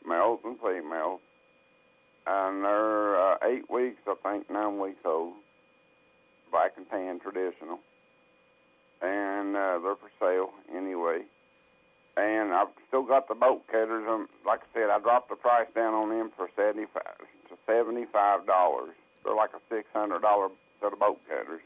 males 0.06 0.40
and 0.44 0.58
females, 0.60 1.20
and 2.26 2.62
they're 2.64 3.18
uh, 3.18 3.36
eight 3.44 3.70
weeks, 3.70 4.00
I 4.06 4.14
think, 4.22 4.50
nine 4.50 4.78
weeks 4.78 5.00
old, 5.04 5.34
black 6.50 6.72
and 6.76 6.88
tan 6.90 7.20
traditional, 7.20 7.78
and 9.00 9.56
uh, 9.56 9.78
they're 9.82 9.96
for 9.96 10.10
sale 10.20 10.50
anyway. 10.74 11.22
And 12.16 12.52
I've 12.52 12.68
still 12.88 13.02
got 13.02 13.28
the 13.28 13.34
boat 13.34 13.66
cutters. 13.66 14.06
Um, 14.08 14.28
like 14.46 14.60
I 14.60 14.68
said, 14.72 14.90
I 14.90 15.00
dropped 15.00 15.30
the 15.30 15.36
price 15.36 15.66
down 15.74 15.94
on 15.94 16.10
them 16.10 16.30
for 16.36 16.48
seventy-five 16.54 17.18
to 17.50 17.54
seventy-five 17.66 18.46
dollars. 18.46 18.94
They're 19.24 19.34
like 19.34 19.50
a 19.50 19.60
six 19.68 19.88
hundred 19.92 20.22
dollar 20.22 20.48
set 20.80 20.92
of 20.92 20.98
boat 21.00 21.18
cutters. 21.28 21.62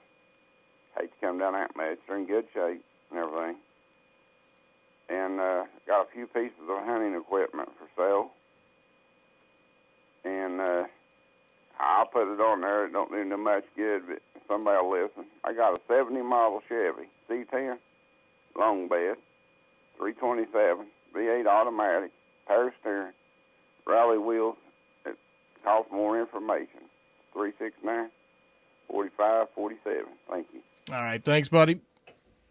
Hate 0.99 1.11
to 1.12 1.26
come 1.26 1.38
down 1.38 1.52
that 1.52 1.76
much. 1.76 1.99
They're 2.09 2.17
in 2.17 2.26
good 2.26 2.47
shape 2.55 2.83
and 3.11 3.19
everything 3.19 3.57
and 5.09 5.40
uh, 5.40 5.64
got 5.87 6.02
a 6.02 6.12
few 6.12 6.26
pieces 6.26 6.69
of 6.69 6.85
hunting 6.85 7.14
equipment 7.14 7.71
for 7.78 7.88
sale. 7.97 8.31
And 10.25 10.61
uh, 10.61 10.85
I'll 11.81 12.07
put 12.07 12.33
it 12.33 12.40
on 12.40 12.61
there. 12.61 12.87
It 12.87 12.93
don't 12.93 13.11
do 13.11 13.25
no 13.25 13.37
much 13.37 13.64
good, 13.76 14.02
but 14.07 14.21
somebody 14.47 14.78
will 14.83 14.93
listen. 15.02 15.25
I 15.45 15.55
got 15.55 15.78
a 15.78 15.81
70 15.88 16.21
model 16.23 16.61
Chevy 16.69 17.09
C10 17.31 17.76
long 18.57 18.88
bed, 18.88 19.17
327 19.99 20.87
V8 21.14 21.47
automatic, 21.47 22.11
power 22.47 22.73
steering, 22.81 23.12
rally 23.87 24.19
wheels. 24.19 24.57
It 25.05 25.17
costs 25.64 25.90
more 25.93 26.19
information. 26.19 26.81
369 27.33 28.11
4547. 28.88 30.05
Thank 30.31 30.47
you. 30.55 30.61
All 30.95 31.02
right. 31.02 31.23
Thanks, 31.23 31.49
buddy. 31.49 31.81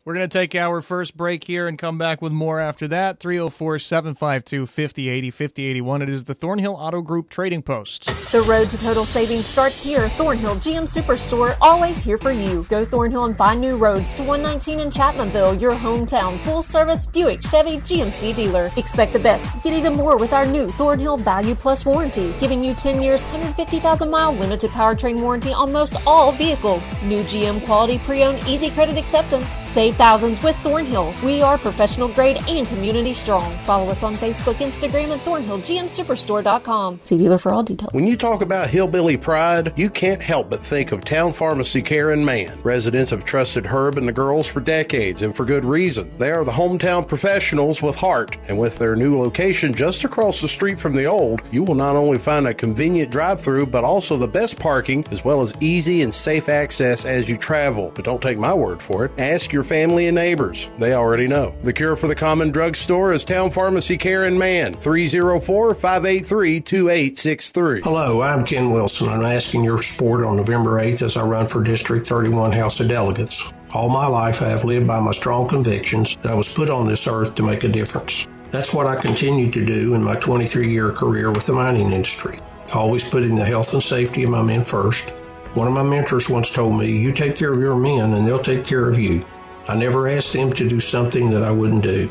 We're 0.07 0.13
going 0.13 0.29
to 0.29 0.39
take 0.39 0.55
our 0.55 0.79
first 0.79 1.17
break 1.17 1.43
here 1.43 1.67
and 1.67 1.77
come 1.77 1.97
back 1.97 2.21
with 2.21 2.31
more 2.31 2.61
after 2.61 2.87
that. 2.87 3.19
304 3.19 3.77
752 3.77 4.65
5080 4.65 5.31
5081. 5.31 6.01
It 6.01 6.07
is 6.07 6.23
the 6.23 6.33
Thornhill 6.33 6.75
Auto 6.75 7.01
Group 7.01 7.29
Trading 7.29 7.61
Post. 7.61 8.05
The 8.31 8.41
road 8.43 8.69
to 8.69 8.77
total 8.77 9.03
savings 9.03 9.47
starts 9.47 9.83
here. 9.83 10.07
Thornhill 10.07 10.55
GM 10.55 10.83
Superstore, 10.87 11.57
always 11.59 12.01
here 12.01 12.17
for 12.17 12.31
you. 12.31 12.65
Go 12.69 12.85
Thornhill 12.85 13.25
and 13.25 13.37
find 13.37 13.59
new 13.59 13.75
roads 13.75 14.13
to 14.13 14.23
119 14.23 14.79
in 14.79 14.89
Chapmanville, 14.89 15.59
your 15.59 15.73
hometown 15.73 16.41
full 16.45 16.61
service 16.61 17.05
Buick 17.05 17.41
Chevy 17.41 17.79
GMC 17.79 18.33
dealer. 18.33 18.71
Expect 18.77 19.11
the 19.11 19.19
best. 19.19 19.61
Get 19.61 19.73
even 19.73 19.91
more 19.91 20.15
with 20.15 20.31
our 20.31 20.45
new 20.45 20.69
Thornhill 20.69 21.17
Value 21.17 21.53
Plus 21.53 21.85
warranty, 21.85 22.33
giving 22.39 22.63
you 22.63 22.73
10 22.75 23.01
years, 23.01 23.23
150,000 23.23 24.09
mile 24.09 24.31
limited 24.31 24.71
powertrain 24.71 25.19
warranty 25.19 25.51
on 25.51 25.73
most 25.73 25.97
all 26.07 26.31
vehicles. 26.31 26.95
New 27.03 27.23
GM 27.23 27.65
quality 27.65 27.99
pre 27.99 28.23
owned 28.23 28.41
easy 28.47 28.69
credit 28.69 28.97
acceptance. 28.97 29.53
Save 29.69 29.96
thousands 29.97 30.41
with 30.43 30.55
Thornhill. 30.57 31.13
We 31.23 31.41
are 31.41 31.57
professional 31.57 32.07
grade 32.07 32.37
and 32.47 32.67
community 32.67 33.13
strong. 33.13 33.51
Follow 33.63 33.89
us 33.89 34.03
on 34.03 34.15
Facebook, 34.15 34.55
Instagram, 34.55 35.11
and 35.11 35.21
ThornhillGMSuperstore.com. 35.21 36.99
See 37.01 37.17
dealer 37.17 37.39
for 37.39 37.51
all 37.51 37.63
details. 37.63 37.91
When 37.93 38.05
you 38.05 38.15
talk 38.15 38.41
about 38.41 38.69
hillbilly 38.69 39.17
pride, 39.17 39.73
you 39.75 39.89
can't 39.89 40.21
help 40.21 40.51
but 40.51 40.61
think 40.63 40.91
of 40.91 41.03
Town 41.03 41.33
Pharmacy 41.33 41.81
Care 41.81 42.11
and 42.11 42.23
Man. 42.23 42.61
Residents 42.61 43.09
have 43.09 43.25
trusted 43.25 43.65
Herb 43.65 43.97
and 43.97 44.07
the 44.07 44.13
girls 44.13 44.47
for 44.47 44.59
decades, 44.59 45.23
and 45.23 45.35
for 45.35 45.45
good 45.45 45.65
reason. 45.65 46.15
They 46.17 46.31
are 46.31 46.43
the 46.43 46.51
hometown 46.51 47.07
professionals 47.07 47.81
with 47.81 47.95
heart, 47.95 48.37
and 48.47 48.59
with 48.59 48.77
their 48.77 48.95
new 48.95 49.17
location 49.17 49.73
just 49.73 50.03
across 50.03 50.41
the 50.41 50.47
street 50.47 50.79
from 50.79 50.93
the 50.93 51.05
old, 51.05 51.41
you 51.51 51.63
will 51.63 51.75
not 51.75 51.95
only 51.95 52.19
find 52.19 52.47
a 52.47 52.53
convenient 52.53 53.09
drive-through, 53.09 53.65
but 53.67 53.83
also 53.83 54.17
the 54.17 54.27
best 54.27 54.59
parking, 54.59 55.03
as 55.11 55.25
well 55.25 55.41
as 55.41 55.55
easy 55.59 56.03
and 56.03 56.13
safe 56.13 56.49
access 56.49 57.05
as 57.05 57.27
you 57.27 57.37
travel. 57.37 57.91
But 57.95 58.05
don't 58.05 58.21
take 58.21 58.37
my 58.37 58.53
word 58.53 58.81
for 58.81 59.05
it. 59.05 59.11
Ask 59.17 59.51
your 59.53 59.63
family 59.63 59.76
family 59.77 60.07
and 60.07 60.15
neighbors. 60.15 60.71
They 60.79 60.93
already 60.93 61.27
know. 61.27 61.55
The 61.61 61.71
cure 61.71 61.95
for 61.95 62.07
the 62.07 62.15
common 62.15 62.49
drugstore 62.49 63.13
is 63.13 63.23
Town 63.23 63.51
Pharmacy 63.51 63.95
Care 63.95 64.23
and 64.23 64.39
Man, 64.39 64.73
304 64.73 65.75
583 65.75 66.61
2863. 66.61 67.81
Hello, 67.81 68.23
I'm 68.23 68.43
Ken 68.43 68.71
Wilson. 68.71 69.07
I'm 69.07 69.21
asking 69.21 69.63
your 69.63 69.79
support 69.83 70.25
on 70.25 70.37
November 70.37 70.79
8th 70.79 71.03
as 71.03 71.15
I 71.15 71.21
run 71.21 71.47
for 71.47 71.61
District 71.61 72.07
31 72.07 72.53
House 72.53 72.79
of 72.79 72.87
Delegates. 72.87 73.53
All 73.75 73.89
my 73.89 74.07
life, 74.07 74.41
I 74.41 74.47
have 74.47 74.65
lived 74.65 74.87
by 74.87 74.99
my 74.99 75.11
strong 75.11 75.47
convictions 75.47 76.15
that 76.23 76.31
I 76.31 76.35
was 76.35 76.51
put 76.51 76.71
on 76.71 76.87
this 76.87 77.07
earth 77.07 77.35
to 77.35 77.43
make 77.43 77.63
a 77.63 77.67
difference. 77.67 78.27
That's 78.49 78.73
what 78.73 78.87
I 78.87 78.99
continue 78.99 79.51
to 79.51 79.63
do 79.63 79.93
in 79.93 80.03
my 80.03 80.15
23 80.15 80.71
year 80.71 80.91
career 80.91 81.31
with 81.31 81.45
the 81.45 81.53
mining 81.53 81.91
industry, 81.91 82.39
always 82.73 83.07
putting 83.07 83.35
the 83.35 83.45
health 83.45 83.73
and 83.73 83.83
safety 83.83 84.23
of 84.23 84.31
my 84.31 84.41
men 84.41 84.63
first. 84.63 85.11
One 85.53 85.67
of 85.67 85.73
my 85.73 85.83
mentors 85.83 86.31
once 86.31 86.51
told 86.51 86.79
me, 86.79 86.89
You 86.91 87.13
take 87.13 87.37
care 87.37 87.53
of 87.53 87.59
your 87.59 87.75
men 87.75 88.13
and 88.13 88.25
they'll 88.25 88.41
take 88.41 88.65
care 88.65 88.89
of 88.89 88.97
you. 88.97 89.23
I 89.69 89.75
never 89.75 90.07
asked 90.07 90.31
them 90.31 90.53
to 90.53 90.67
do 90.67 90.79
something 90.79 91.29
that 91.31 91.43
I 91.43 91.51
wouldn't 91.51 91.83
do. 91.83 92.09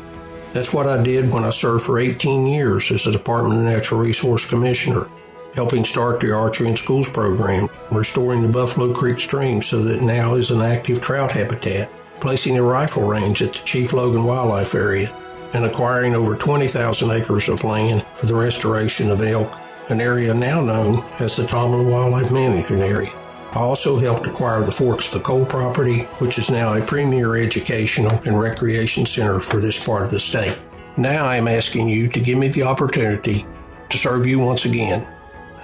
That's 0.53 0.73
what 0.73 0.87
I 0.87 1.01
did 1.01 1.31
when 1.31 1.43
I 1.43 1.49
served 1.49 1.85
for 1.85 1.97
18 1.97 2.45
years 2.45 2.91
as 2.91 3.05
the 3.05 3.11
Department 3.11 3.59
of 3.59 3.65
Natural 3.65 3.99
Resource 3.99 4.47
Commissioner, 4.47 5.07
helping 5.55 5.83
start 5.83 6.19
the 6.19 6.31
Archery 6.31 6.67
in 6.67 6.75
Schools 6.75 7.09
program, 7.09 7.67
restoring 7.91 8.43
the 8.43 8.47
Buffalo 8.47 8.93
Creek 8.93 9.19
stream 9.19 9.61
so 9.61 9.81
that 9.81 10.03
now 10.03 10.35
is 10.35 10.51
an 10.51 10.61
active 10.61 11.01
trout 11.01 11.31
habitat, 11.31 11.91
placing 12.19 12.57
a 12.57 12.63
rifle 12.63 13.07
range 13.07 13.41
at 13.41 13.53
the 13.53 13.65
Chief 13.65 13.91
Logan 13.91 14.23
Wildlife 14.23 14.75
Area, 14.75 15.09
and 15.53 15.65
acquiring 15.65 16.13
over 16.13 16.35
20,000 16.35 17.09
acres 17.09 17.49
of 17.49 17.63
land 17.63 18.05
for 18.15 18.27
the 18.27 18.35
restoration 18.35 19.09
of 19.09 19.21
elk, 19.21 19.51
an 19.89 19.99
area 19.99 20.33
now 20.33 20.61
known 20.61 21.03
as 21.19 21.37
the 21.37 21.43
Tomblin 21.43 21.89
Wildlife 21.89 22.31
Management 22.31 22.83
Area. 22.83 23.11
I 23.51 23.59
also 23.59 23.97
helped 23.97 24.27
acquire 24.27 24.61
the 24.61 24.71
Forks 24.71 25.07
of 25.07 25.13
the 25.13 25.19
Coal 25.21 25.45
property, 25.45 26.01
which 26.19 26.37
is 26.37 26.51
now 26.51 26.73
a 26.73 26.85
premier 26.85 27.37
educational 27.37 28.19
and 28.25 28.39
recreation 28.39 29.05
center 29.05 29.39
for 29.39 29.61
this 29.61 29.83
part 29.83 30.03
of 30.03 30.11
the 30.11 30.19
state. 30.19 30.61
Now 30.97 31.25
I 31.25 31.37
am 31.37 31.47
asking 31.47 31.87
you 31.87 32.09
to 32.09 32.19
give 32.19 32.37
me 32.37 32.49
the 32.49 32.63
opportunity 32.63 33.45
to 33.89 33.97
serve 33.97 34.25
you 34.27 34.39
once 34.39 34.65
again. 34.65 35.07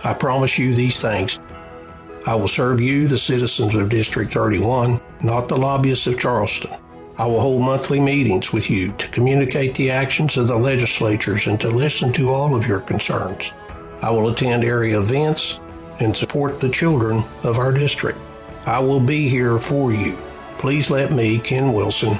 I 0.04 0.14
promise 0.14 0.58
you 0.58 0.74
these 0.74 1.02
things. 1.02 1.40
I 2.26 2.36
will 2.36 2.48
serve 2.48 2.80
you, 2.80 3.08
the 3.08 3.18
citizens 3.18 3.76
of 3.76 3.90
District 3.90 4.32
31, 4.32 5.02
not 5.22 5.50
the 5.50 5.58
lobbyists 5.58 6.08
of 6.08 6.20
Charleston. 6.20 6.72
I 7.18 7.28
will 7.28 7.42
hold 7.42 7.62
monthly 7.62 8.00
meetings 8.00 8.54
with 8.54 8.70
you 8.70 8.94
to 8.94 9.10
communicate 9.10 9.76
the 9.76 9.92
actions 9.92 10.38
of 10.38 10.48
the 10.48 10.56
legislatures 10.56 11.48
and 11.48 11.60
to 11.60 11.70
listen 11.70 12.14
to 12.14 12.30
all 12.30 12.56
of 12.56 12.66
your 12.66 12.80
concerns. 12.80 13.54
I 14.02 14.10
will 14.10 14.30
attend 14.30 14.64
area 14.64 15.00
events 15.00 15.60
and 16.00 16.16
support 16.16 16.60
the 16.60 16.70
children 16.70 17.24
of 17.44 17.58
our 17.58 17.72
district. 17.72 18.20
I 18.66 18.80
will 18.80 19.00
be 19.00 19.28
here 19.30 19.60
for 19.60 19.94
you. 19.94 20.18
Please 20.58 20.90
let 20.90 21.12
me, 21.12 21.40
Ken 21.40 21.74
Wilson, 21.74 22.20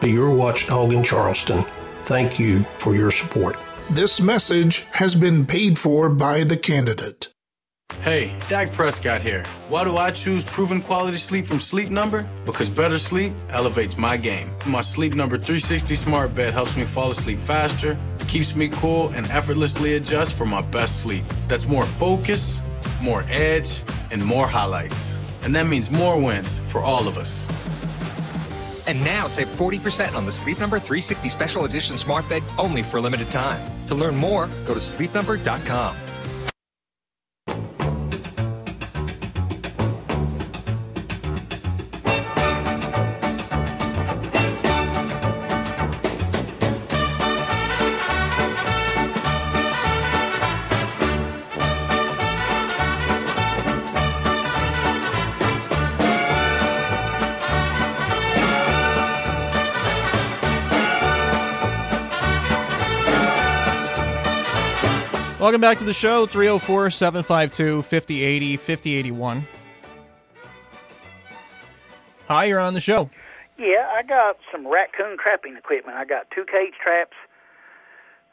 be 0.00 0.10
your 0.10 0.34
watchdog 0.34 0.92
in 0.92 1.02
Charleston. 1.02 1.64
Thank 2.04 2.38
you 2.38 2.62
for 2.78 2.94
your 2.94 3.10
support. 3.10 3.56
This 3.90 4.20
message 4.20 4.86
has 4.92 5.14
been 5.14 5.44
paid 5.44 5.78
for 5.78 6.08
by 6.08 6.44
the 6.44 6.56
candidate. 6.56 7.28
Hey, 8.00 8.36
Dak 8.48 8.72
Prescott 8.72 9.22
here. 9.22 9.44
Why 9.68 9.84
do 9.84 9.96
I 9.96 10.10
choose 10.10 10.44
proven 10.44 10.80
quality 10.80 11.18
sleep 11.18 11.46
from 11.46 11.60
Sleep 11.60 11.90
Number? 11.90 12.28
Because 12.44 12.68
better 12.68 12.98
sleep 12.98 13.32
elevates 13.50 13.96
my 13.96 14.16
game. 14.16 14.50
My 14.66 14.80
Sleep 14.80 15.14
Number 15.14 15.36
360 15.36 15.94
smart 15.94 16.34
bed 16.34 16.52
helps 16.52 16.76
me 16.76 16.84
fall 16.84 17.10
asleep 17.10 17.38
faster, 17.38 17.96
keeps 18.26 18.56
me 18.56 18.68
cool, 18.68 19.10
and 19.10 19.30
effortlessly 19.30 19.94
adjusts 19.94 20.32
for 20.32 20.46
my 20.46 20.62
best 20.62 21.00
sleep. 21.02 21.24
That's 21.46 21.66
more 21.66 21.84
focus 21.84 22.60
more 23.00 23.24
edge, 23.28 23.82
and 24.10 24.24
more 24.24 24.46
highlights. 24.46 25.18
And 25.42 25.54
that 25.54 25.66
means 25.66 25.90
more 25.90 26.20
wins 26.20 26.58
for 26.58 26.80
all 26.80 27.08
of 27.08 27.18
us. 27.18 27.46
And 28.86 29.02
now 29.04 29.26
save 29.28 29.48
40% 29.48 30.14
on 30.14 30.26
the 30.26 30.32
Sleep 30.32 30.58
Number 30.58 30.78
360 30.78 31.28
Special 31.28 31.64
Edition 31.64 31.96
Smart 31.98 32.28
Bed 32.28 32.42
only 32.58 32.82
for 32.82 32.96
a 32.96 33.00
limited 33.00 33.30
time. 33.30 33.60
To 33.86 33.94
learn 33.94 34.16
more, 34.16 34.48
go 34.66 34.74
to 34.74 34.80
sleepnumber.com. 34.80 36.01
Welcome 65.42 65.60
back 65.60 65.80
to 65.80 65.84
the 65.84 65.92
show, 65.92 66.24
304 66.24 66.90
752 66.90 67.82
5080 67.82 68.56
5081. 68.58 69.44
Hi, 72.28 72.44
you're 72.44 72.60
on 72.60 72.74
the 72.74 72.80
show. 72.80 73.10
Yeah, 73.58 73.90
I 73.92 74.04
got 74.04 74.36
some 74.52 74.64
raccoon 74.64 75.16
trapping 75.18 75.56
equipment. 75.56 75.98
I 75.98 76.04
got 76.04 76.30
two 76.30 76.44
cage 76.44 76.74
traps. 76.80 77.16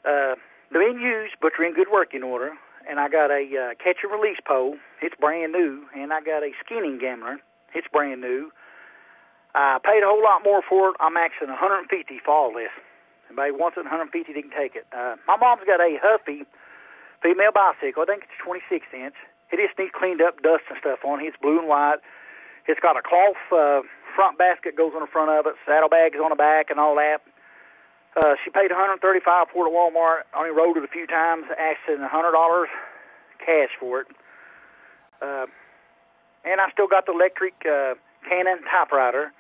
Uh, 0.05 0.35
they're 0.71 0.87
in 0.87 1.01
use, 1.01 1.31
but 1.41 1.53
they're 1.57 1.65
in 1.65 1.73
good 1.73 1.87
working 1.91 2.21
order. 2.21 2.51
And 2.87 2.99
I 2.99 3.09
got 3.09 3.31
a 3.31 3.41
uh, 3.41 3.73
catch 3.83 4.05
and 4.05 4.11
release 4.11 4.37
pole. 4.45 4.77
It's 5.01 5.15
brand 5.19 5.51
new. 5.51 5.85
And 5.97 6.13
I 6.13 6.21
got 6.21 6.43
a 6.43 6.51
skinning 6.63 6.99
gambler. 7.01 7.39
It's 7.73 7.87
brand 7.91 8.21
new. 8.21 8.51
I 9.55 9.79
paid 9.83 10.03
a 10.03 10.05
whole 10.05 10.21
lot 10.21 10.43
more 10.45 10.61
for 10.61 10.89
it. 10.89 10.95
I'm 10.99 11.17
actually 11.17 11.47
150 11.47 11.89
for 12.23 12.31
all 12.31 12.53
this. 12.53 12.69
Anybody 13.29 13.49
wants 13.49 13.77
it, 13.77 13.89
150, 13.89 14.31
they 14.31 14.41
can 14.43 14.51
take 14.51 14.75
it. 14.75 14.85
Uh, 14.93 15.15
my 15.25 15.37
mom's 15.37 15.65
got 15.65 15.81
a 15.81 15.97
Huffy 15.97 16.45
female 17.21 17.51
bicycle. 17.51 18.03
I 18.03 18.05
think 18.05 18.23
it's 18.23 18.39
26 18.43 18.85
inch. 18.93 19.15
It 19.51 19.57
just 19.57 19.77
needs 19.79 19.91
cleaned 19.95 20.21
up, 20.21 20.41
dust 20.41 20.63
and 20.69 20.77
stuff 20.79 21.01
on 21.03 21.19
it. 21.19 21.33
It's 21.33 21.37
blue 21.41 21.59
and 21.59 21.67
white. 21.67 21.99
It's 22.67 22.79
got 22.79 22.97
a 22.97 23.01
cloth 23.01 23.39
uh, 23.49 23.81
front 24.13 24.37
basket 24.37 24.75
goes 24.75 24.93
on 24.93 25.01
the 25.01 25.11
front 25.11 25.31
of 25.31 25.47
it, 25.47 25.55
saddlebags 25.65 26.17
on 26.21 26.29
the 26.29 26.37
back, 26.37 26.69
and 26.69 26.79
all 26.79 26.95
that. 26.95 27.21
Uh, 28.17 28.35
she 28.43 28.49
paid 28.49 28.69
135 28.69 29.01
for 29.53 29.65
it 29.65 29.69
at 29.69 29.73
Walmart. 29.73 30.27
Only 30.37 30.51
rode 30.51 30.77
it 30.77 30.83
a 30.83 30.91
few 30.91 31.07
times. 31.07 31.45
Asking 31.55 32.03
$100 32.03 32.65
cash 33.39 33.73
for 33.79 34.01
it. 34.01 34.07
Uh, 35.21 35.45
and 36.45 36.61
I 36.61 36.69
still 36.71 36.87
got 36.87 37.05
the 37.05 37.13
electric 37.13 37.53
uh, 37.65 37.95
Canon 38.27 38.61
typewriter. 38.69 39.31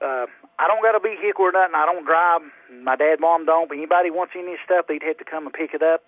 Uh, 0.00 0.26
I 0.58 0.66
don't 0.66 0.82
got 0.82 0.96
a 0.96 1.00
vehicle 1.00 1.44
or 1.44 1.52
nothing. 1.52 1.76
I 1.76 1.86
don't 1.86 2.04
drive. 2.04 2.42
My 2.70 2.96
dad, 2.96 3.20
mom 3.20 3.46
don't. 3.46 3.68
But 3.68 3.78
anybody 3.78 4.10
wants 4.10 4.32
any 4.36 4.56
stuff, 4.64 4.86
they'd 4.88 5.02
have 5.02 5.18
to 5.18 5.24
come 5.24 5.46
and 5.46 5.52
pick 5.52 5.74
it 5.74 5.82
up 5.82 6.02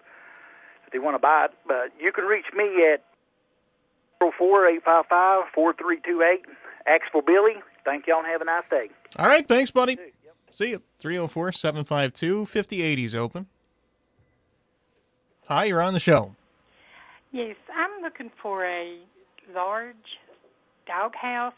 they 0.92 0.98
want 0.98 1.14
to 1.14 1.18
buy 1.18 1.46
it. 1.46 1.52
But 1.66 1.92
you 2.00 2.12
can 2.12 2.24
reach 2.24 2.46
me 2.54 2.86
at 2.92 3.04
44855-4328. 4.20 6.44
Ask 6.86 7.02
for 7.10 7.22
Billy. 7.22 7.54
Thank 7.84 8.06
y'all 8.06 8.18
and 8.18 8.26
have 8.26 8.40
a 8.40 8.44
nice 8.44 8.64
day. 8.70 8.88
All 9.16 9.26
right, 9.26 9.46
thanks, 9.46 9.70
buddy. 9.70 9.98
See 10.50 10.70
you. 10.70 10.82
304 11.00 11.52
752 11.52 12.46
5080 12.46 13.04
is 13.04 13.14
open. 13.14 13.46
Hi, 15.48 15.64
you're 15.64 15.82
on 15.82 15.94
the 15.94 16.00
show. 16.00 16.34
Yes, 17.32 17.56
I'm 17.74 18.02
looking 18.02 18.30
for 18.40 18.64
a 18.64 18.98
large 19.54 19.96
doghouse. 20.86 21.54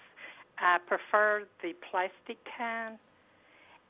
I 0.59 0.79
prefer 0.87 1.45
the 1.63 1.73
plastic 1.91 2.39
kind, 2.57 2.97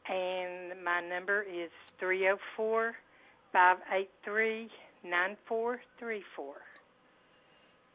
and 0.09 0.83
my 0.83 1.01
number 1.07 1.43
is 1.43 1.71
304 2.01 2.95
583 3.53 4.71
9434. 5.05 6.55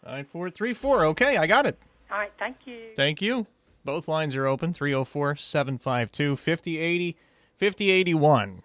9434. 0.05 1.05
Okay, 1.05 1.37
I 1.37 1.47
got 1.47 1.65
it. 1.65 1.77
All 2.11 2.17
right, 2.17 2.31
thank 2.39 2.57
you. 2.65 2.89
Thank 2.95 3.21
you. 3.21 3.45
Both 3.83 4.07
lines 4.07 4.35
are 4.35 4.45
open 4.45 4.73
304 4.73 5.35
752 5.35 6.35
5080 6.35 7.17
5081. 7.57 8.63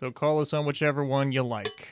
So 0.00 0.10
call 0.10 0.40
us 0.40 0.52
on 0.52 0.66
whichever 0.66 1.04
one 1.04 1.32
you 1.32 1.42
like. 1.42 1.88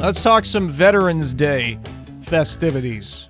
Let's 0.00 0.22
talk 0.22 0.44
some 0.44 0.68
Veterans 0.68 1.34
Day 1.34 1.78
festivities. 2.22 3.26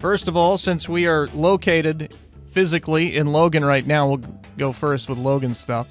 First 0.00 0.28
of 0.28 0.36
all, 0.36 0.56
since 0.56 0.88
we 0.88 1.06
are 1.06 1.28
located 1.28 2.16
physically 2.52 3.16
in 3.16 3.26
Logan 3.26 3.64
right 3.64 3.86
now, 3.86 4.08
we'll 4.08 4.24
go 4.56 4.72
first 4.72 5.10
with 5.10 5.18
Logan 5.18 5.54
stuff. 5.54 5.86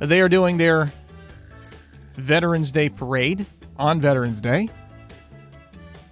They 0.00 0.20
are 0.20 0.28
doing 0.28 0.58
their 0.58 0.92
Veterans 2.16 2.70
Day 2.70 2.90
parade 2.90 3.46
on 3.78 4.02
Veterans 4.02 4.40
Day. 4.40 4.68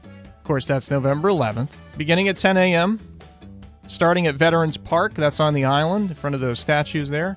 Of 0.04 0.44
course, 0.44 0.64
that's 0.66 0.90
November 0.90 1.28
11th, 1.28 1.68
beginning 1.98 2.28
at 2.28 2.38
10 2.38 2.56
a.m., 2.56 2.98
starting 3.87 4.26
at 4.26 4.37
Veterans 4.37 4.78
Park. 4.78 5.12
That's 5.14 5.40
on 5.40 5.52
the 5.52 5.66
island 5.66 6.08
in 6.11 6.16
front 6.16 6.35
of 6.35 6.40
those 6.40 6.58
statues 6.58 7.11
there. 7.11 7.37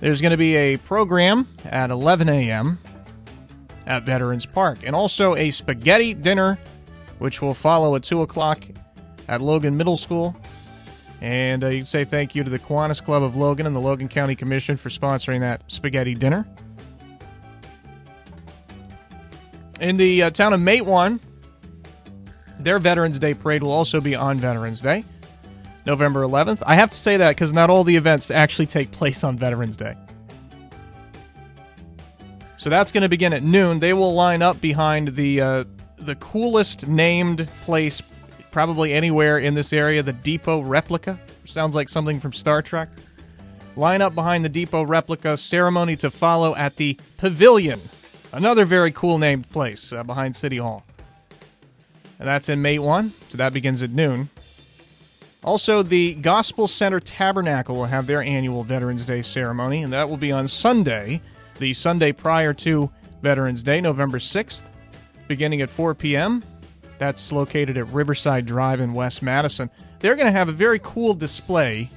There's 0.00 0.20
going 0.20 0.32
to 0.32 0.36
be 0.36 0.56
a 0.56 0.76
program 0.78 1.48
at 1.66 1.90
11 1.90 2.28
a.m. 2.28 2.78
at 3.86 4.02
Veterans 4.02 4.44
Park, 4.44 4.80
and 4.84 4.96
also 4.96 5.36
a 5.36 5.52
spaghetti 5.52 6.14
dinner, 6.14 6.58
which 7.24 7.40
will 7.40 7.54
follow 7.54 7.96
at 7.96 8.02
2 8.02 8.20
o'clock 8.20 8.62
at 9.28 9.40
Logan 9.40 9.78
Middle 9.78 9.96
School. 9.96 10.36
And 11.22 11.64
uh, 11.64 11.68
you 11.68 11.78
can 11.78 11.86
say 11.86 12.04
thank 12.04 12.34
you 12.34 12.44
to 12.44 12.50
the 12.50 12.58
Kiwanis 12.58 13.02
Club 13.02 13.22
of 13.22 13.34
Logan 13.34 13.64
and 13.64 13.74
the 13.74 13.80
Logan 13.80 14.08
County 14.08 14.36
Commission 14.36 14.76
for 14.76 14.90
sponsoring 14.90 15.40
that 15.40 15.62
spaghetti 15.66 16.14
dinner. 16.14 16.46
In 19.80 19.96
the 19.96 20.24
uh, 20.24 20.30
town 20.32 20.52
of 20.52 20.60
Matewan, 20.60 21.18
their 22.58 22.78
Veterans 22.78 23.18
Day 23.18 23.32
parade 23.32 23.62
will 23.62 23.72
also 23.72 24.02
be 24.02 24.14
on 24.14 24.36
Veterans 24.36 24.82
Day, 24.82 25.02
November 25.86 26.24
11th. 26.24 26.62
I 26.66 26.74
have 26.74 26.90
to 26.90 26.98
say 26.98 27.16
that 27.16 27.30
because 27.30 27.54
not 27.54 27.70
all 27.70 27.84
the 27.84 27.96
events 27.96 28.30
actually 28.30 28.66
take 28.66 28.90
place 28.90 29.24
on 29.24 29.38
Veterans 29.38 29.78
Day. 29.78 29.96
So 32.58 32.68
that's 32.68 32.92
going 32.92 33.02
to 33.02 33.08
begin 33.08 33.32
at 33.32 33.42
noon. 33.42 33.78
They 33.78 33.94
will 33.94 34.12
line 34.12 34.42
up 34.42 34.60
behind 34.60 35.16
the 35.16 35.40
uh, 35.40 35.64
the 36.04 36.16
coolest 36.16 36.86
named 36.86 37.48
place 37.64 38.02
probably 38.50 38.92
anywhere 38.92 39.38
in 39.38 39.54
this 39.54 39.72
area, 39.72 40.02
the 40.02 40.12
Depot 40.12 40.60
Replica. 40.60 41.18
Sounds 41.44 41.74
like 41.74 41.88
something 41.88 42.20
from 42.20 42.32
Star 42.32 42.62
Trek. 42.62 42.88
Line 43.76 44.00
up 44.00 44.14
behind 44.14 44.44
the 44.44 44.48
Depot 44.48 44.84
Replica, 44.84 45.36
ceremony 45.36 45.96
to 45.96 46.10
follow 46.10 46.54
at 46.54 46.76
the 46.76 46.96
Pavilion, 47.16 47.80
another 48.32 48.64
very 48.64 48.92
cool 48.92 49.18
named 49.18 49.50
place 49.50 49.92
uh, 49.92 50.04
behind 50.04 50.36
City 50.36 50.58
Hall. 50.58 50.84
And 52.20 52.28
that's 52.28 52.48
in 52.48 52.62
Matewan, 52.62 53.10
so 53.28 53.38
that 53.38 53.52
begins 53.52 53.82
at 53.82 53.90
noon. 53.90 54.28
Also, 55.42 55.82
the 55.82 56.14
Gospel 56.14 56.68
Center 56.68 57.00
Tabernacle 57.00 57.76
will 57.76 57.84
have 57.84 58.06
their 58.06 58.22
annual 58.22 58.62
Veterans 58.62 59.04
Day 59.04 59.20
ceremony, 59.22 59.82
and 59.82 59.92
that 59.92 60.08
will 60.08 60.16
be 60.16 60.30
on 60.30 60.46
Sunday, 60.46 61.20
the 61.58 61.72
Sunday 61.74 62.12
prior 62.12 62.54
to 62.54 62.88
Veterans 63.20 63.62
Day, 63.62 63.80
November 63.80 64.18
6th, 64.18 64.62
beginning 65.28 65.62
at 65.62 65.70
4 65.70 65.94
p.m. 65.94 66.42
That's 66.98 67.32
located 67.32 67.76
at 67.76 67.86
Riverside 67.88 68.46
Drive 68.46 68.80
in 68.80 68.92
West 68.92 69.22
Madison. 69.22 69.70
They're 69.98 70.16
going 70.16 70.26
to 70.26 70.32
have 70.32 70.48
a 70.48 70.52
very 70.52 70.78
cool 70.82 71.14
display 71.14 71.90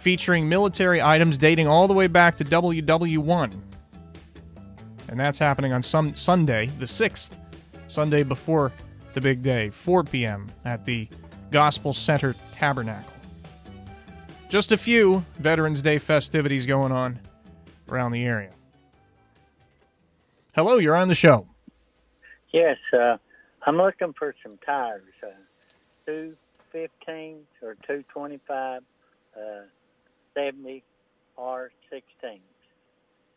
featuring 0.00 0.48
military 0.48 1.00
items 1.00 1.38
dating 1.38 1.68
all 1.68 1.86
the 1.86 1.94
way 1.94 2.06
back 2.06 2.36
to 2.38 2.44
WW1. 2.44 3.52
And 5.08 5.20
that's 5.20 5.38
happening 5.38 5.72
on 5.72 5.82
some 5.82 6.16
Sunday, 6.16 6.66
the 6.78 6.86
6th, 6.86 7.30
Sunday 7.86 8.22
before 8.22 8.72
the 9.14 9.20
big 9.20 9.42
day, 9.42 9.70
4 9.70 10.04
p.m. 10.04 10.48
at 10.64 10.84
the 10.84 11.08
Gospel 11.50 11.92
Center 11.92 12.34
Tabernacle. 12.52 13.12
Just 14.48 14.72
a 14.72 14.76
few 14.76 15.24
Veterans 15.38 15.82
Day 15.82 15.98
festivities 15.98 16.66
going 16.66 16.92
on 16.92 17.18
around 17.88 18.12
the 18.12 18.24
area. 18.24 18.50
Hello, 20.54 20.78
you're 20.78 20.96
on 20.96 21.08
the 21.08 21.14
show. 21.14 21.46
Yes, 22.52 22.76
uh, 22.92 23.16
I'm 23.66 23.76
looking 23.76 24.12
for 24.18 24.34
some 24.42 24.58
tires, 24.64 25.02
uh, 25.22 25.28
two 26.06 26.36
15s 26.74 27.44
or 27.62 27.76
two 27.86 28.04
25, 28.12 28.82
uh, 29.36 29.40
70 30.34 30.82
or 31.36 31.70
16s. 31.92 32.40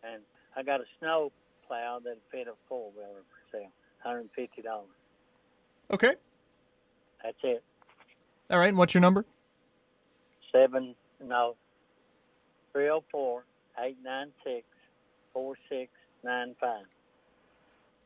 And 0.04 0.22
I 0.56 0.64
got 0.64 0.82
a 0.82 0.86
snow 1.00 1.32
plow 1.68 2.00
that 2.04 2.18
fit 2.32 2.48
a 2.48 2.54
four 2.68 2.92
wheeler 2.92 3.24
for 3.52 3.58
sale, 3.58 3.72
$150. 4.06 4.84
Okay. 5.92 6.14
That's 7.24 7.38
it. 7.44 7.64
All 8.50 8.60
right, 8.60 8.70
and 8.70 8.78
what's 8.78 8.94
your 8.94 9.02
number? 9.02 9.26
Seven, 10.52 10.94
no, 11.24 11.56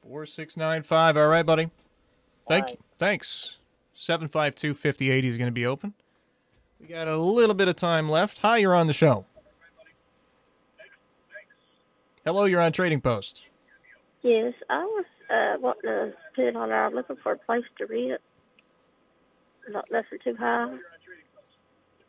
304 0.03 0.23
896 0.23 0.53
4695. 0.53 1.15
4695. 1.15 1.17
All 1.17 1.27
right, 1.27 1.45
buddy. 1.45 1.69
Thank 2.47 2.65
All 2.65 2.71
you. 2.71 2.77
Thanks. 2.97 3.57
752 3.95 4.73
5080 4.73 5.27
is 5.27 5.37
going 5.37 5.47
to 5.47 5.51
be 5.51 5.65
open. 5.65 5.93
We 6.79 6.87
got 6.87 7.07
a 7.07 7.17
little 7.17 7.55
bit 7.55 7.67
of 7.67 7.75
time 7.75 8.09
left. 8.09 8.39
Hi, 8.39 8.57
you're 8.57 8.75
on 8.75 8.87
the 8.87 8.93
show. 8.93 9.25
Hello, 12.25 12.45
you're 12.45 12.61
on 12.61 12.71
Trading 12.71 13.01
Post. 13.01 13.43
Yes, 14.21 14.53
I 14.69 14.83
was 14.83 15.05
uh, 15.29 15.57
wanting 15.59 15.89
to 15.89 16.13
put 16.35 16.45
it 16.45 16.55
on 16.55 16.69
there. 16.69 16.85
I'm 16.85 16.93
looking 16.93 17.17
for 17.21 17.33
a 17.33 17.37
place 17.37 17.63
to 17.77 17.85
rent, 17.85 18.21
not 19.69 19.85
nothing 19.91 20.19
too 20.23 20.35
high. 20.37 20.77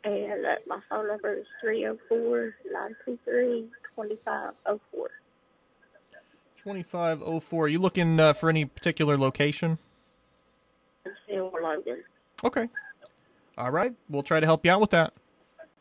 And 0.05 0.46
uh, 0.46 0.55
my 0.66 0.81
phone 0.88 1.09
number 1.09 1.35
is 1.35 1.46
three 1.61 1.81
zero 1.81 1.98
four 2.09 2.55
nine 2.72 2.96
two 3.05 3.18
three 3.24 3.66
twenty 3.94 4.18
five 4.24 4.53
zero 4.66 4.81
four. 4.90 5.11
2504. 6.62 7.68
You 7.68 7.79
looking 7.79 8.20
uh, 8.20 8.33
for 8.33 8.51
any 8.51 8.64
particular 8.64 9.16
location? 9.16 9.79
Silver 11.29 11.61
Logan. 11.62 12.03
Okay. 12.44 12.68
All 13.57 13.70
right. 13.70 13.94
We'll 14.09 14.23
try 14.23 14.40
to 14.40 14.46
help 14.46 14.64
you 14.64 14.70
out 14.70 14.81
with 14.81 14.90
that. 14.90 15.12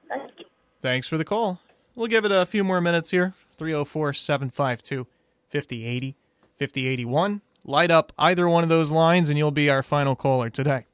Thank 0.07 0.31
you. 0.37 0.45
Thanks 0.81 1.07
for 1.07 1.17
the 1.17 1.25
call. 1.25 1.59
We'll 1.95 2.07
give 2.07 2.25
it 2.25 2.31
a 2.31 2.45
few 2.45 2.63
more 2.63 2.81
minutes 2.81 3.11
here. 3.11 3.33
304 3.57 4.13
752 4.13 5.05
5080 5.49 6.15
5081. 6.57 7.41
Light 7.65 7.91
up 7.91 8.13
either 8.17 8.47
one 8.47 8.63
of 8.63 8.69
those 8.69 8.89
lines, 8.89 9.29
and 9.29 9.37
you'll 9.37 9.51
be 9.51 9.69
our 9.69 9.83
final 9.83 10.15
caller 10.15 10.49
today. 10.49 10.85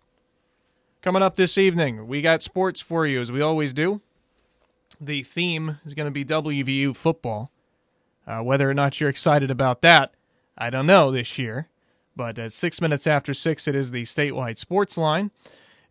Coming 1.01 1.21
up 1.21 1.35
this 1.35 1.57
evening, 1.57 2.07
we 2.07 2.23
got 2.23 2.41
sports 2.41 2.81
for 2.81 3.05
you, 3.05 3.21
as 3.21 3.31
we 3.31 3.39
always 3.39 3.71
do. 3.71 4.01
The 4.99 5.21
theme 5.23 5.77
is 5.85 5.93
going 5.93 6.07
to 6.07 6.11
be 6.11 6.25
WVU 6.25 6.95
football. 6.95 7.51
Uh, 8.27 8.41
whether 8.41 8.69
or 8.69 8.73
not 8.73 8.99
you're 8.99 9.09
excited 9.09 9.51
about 9.51 9.81
that, 9.81 10.13
I 10.57 10.69
don't 10.69 10.87
know 10.87 11.11
this 11.11 11.37
year. 11.37 11.69
But 12.15 12.39
at 12.39 12.53
six 12.53 12.79
minutes 12.79 13.07
after 13.07 13.33
six, 13.33 13.67
it 13.67 13.75
is 13.75 13.91
the 13.91 14.03
statewide 14.03 14.57
sports 14.57 14.97
line. 14.97 15.31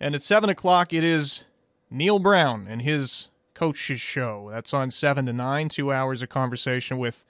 And 0.00 0.14
at 0.14 0.22
seven 0.22 0.48
o'clock, 0.48 0.92
it 0.92 1.04
is 1.04 1.44
Neal 1.90 2.18
Brown 2.18 2.66
and 2.68 2.80
his 2.80 3.28
coach's 3.52 4.00
show. 4.00 4.48
That's 4.50 4.74
on 4.74 4.90
seven 4.90 5.26
to 5.26 5.32
nine, 5.32 5.68
two 5.68 5.92
hours 5.92 6.22
of 6.22 6.28
conversation 6.28 6.98
with. 6.98 7.24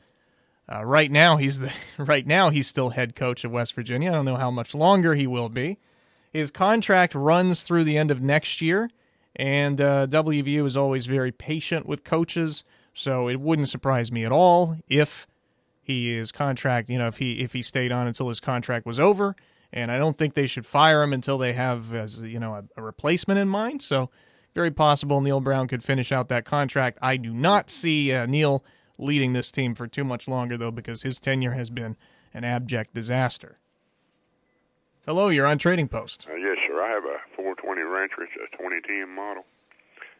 Uh, 0.72 0.82
right 0.82 1.10
now, 1.10 1.36
he's 1.36 1.58
the 1.58 1.70
right 1.98 2.26
now 2.26 2.48
he's 2.48 2.66
still 2.66 2.88
head 2.88 3.14
coach 3.14 3.44
of 3.44 3.50
West 3.50 3.74
Virginia. 3.74 4.10
I 4.10 4.14
don't 4.14 4.24
know 4.24 4.36
how 4.36 4.50
much 4.50 4.74
longer 4.74 5.14
he 5.14 5.26
will 5.26 5.50
be. 5.50 5.78
His 6.32 6.50
contract 6.50 7.14
runs 7.14 7.62
through 7.62 7.84
the 7.84 7.98
end 7.98 8.10
of 8.10 8.22
next 8.22 8.62
year, 8.62 8.90
and 9.36 9.78
uh, 9.80 10.06
WVU 10.06 10.64
is 10.64 10.76
always 10.76 11.04
very 11.04 11.32
patient 11.32 11.84
with 11.84 12.02
coaches. 12.02 12.64
So 12.94 13.28
it 13.28 13.40
wouldn't 13.40 13.68
surprise 13.68 14.11
me 14.11 14.24
at 14.24 14.33
all 14.33 14.76
if 14.88 15.26
he 15.83 16.14
is 16.14 16.33
contract, 16.33 16.88
you 16.88 16.98
know, 16.98 17.09
if 17.09 17.18
he 17.18 17.40
if 17.40 17.52
he 17.52 17.61
stayed 17.61 17.92
on 17.92 18.07
until 18.07 18.28
his 18.28 18.40
contract 18.40 18.87
was 18.87 18.98
over. 18.98 19.37
And 19.72 19.90
I 19.90 19.98
don't 19.98 20.16
think 20.16 20.35
they 20.35 20.46
should 20.46 20.66
fire 20.66 21.02
him 21.02 21.12
until 21.12 21.37
they 21.37 21.52
have, 21.52 21.92
as 21.92 22.22
you 22.22 22.38
know, 22.38 22.54
a, 22.54 22.64
a 22.76 22.83
replacement 22.83 23.40
in 23.40 23.48
mind. 23.48 23.83
So 23.83 24.09
very 24.54 24.70
possible 24.70 25.20
Neal 25.20 25.40
Brown 25.40 25.66
could 25.66 25.83
finish 25.83 26.12
out 26.12 26.28
that 26.28 26.44
contract. 26.44 26.98
I 27.02 27.16
do 27.16 27.35
not 27.35 27.70
see 27.70 28.12
uh, 28.12 28.26
Neal 28.26 28.64
leading 28.98 29.33
this 29.33 29.50
team 29.50 29.74
for 29.74 29.88
too 29.88 30.04
much 30.04 30.28
longer 30.28 30.57
though, 30.57 30.70
because 30.70 31.02
his 31.02 31.18
tenure 31.18 31.52
has 31.52 31.70
been 31.70 31.96
an 32.33 32.44
abject 32.44 32.94
disaster. 32.94 33.59
Hello, 35.07 35.28
you're 35.28 35.46
on 35.46 35.59
Trading 35.59 35.88
Post. 35.88 36.26
Uh, 36.30 36.37
yes, 36.37 36.57
sir. 36.66 36.80
I 36.80 36.88
have 36.88 37.04
a 37.04 37.18
420 37.37 37.83
Rancher. 37.83 38.22
It's 38.22 38.33
a 38.37 38.57
2010 38.57 39.14
model. 39.14 39.44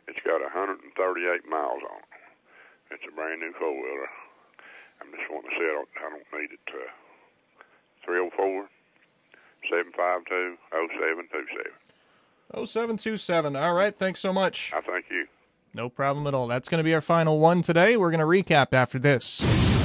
It's 0.09 0.21
got 0.27 0.43
138 0.43 1.49
miles 1.49 1.81
on 1.89 1.99
it. 1.99 2.14
It's 2.95 3.03
a 3.11 3.15
brand 3.15 3.41
new 3.41 3.53
four 3.59 3.75
wheeler. 3.75 4.09
I'm 5.03 5.11
just 5.11 5.27
wanting 5.31 5.51
to 5.51 5.57
say 5.59 5.67
I 5.67 5.75
don't, 5.75 5.89
I 5.99 6.11
don't 6.15 6.41
need 6.41 6.53
it. 6.55 6.61
Uh, 6.71 6.87
304 8.07 8.69
752 9.69 10.57
0727. 10.71 11.73
0727. 12.55 13.57
All 13.57 13.75
right, 13.75 13.99
thanks 13.99 14.21
so 14.21 14.33
much. 14.33 14.73
I 14.75 14.81
thank 14.81 15.07
you. 15.11 15.27
No 15.75 15.89
problem 15.89 16.29
at 16.29 16.35
all. 16.35 16.47
That's 16.47 16.69
going 16.69 16.79
to 16.79 16.85
be 16.85 16.95
our 16.95 17.01
final 17.01 17.41
one 17.41 17.63
today. 17.63 17.97
We're 17.97 18.13
going 18.13 18.21
to 18.21 18.27
recap 18.27 18.73
after 18.73 19.01
this. 19.01 19.74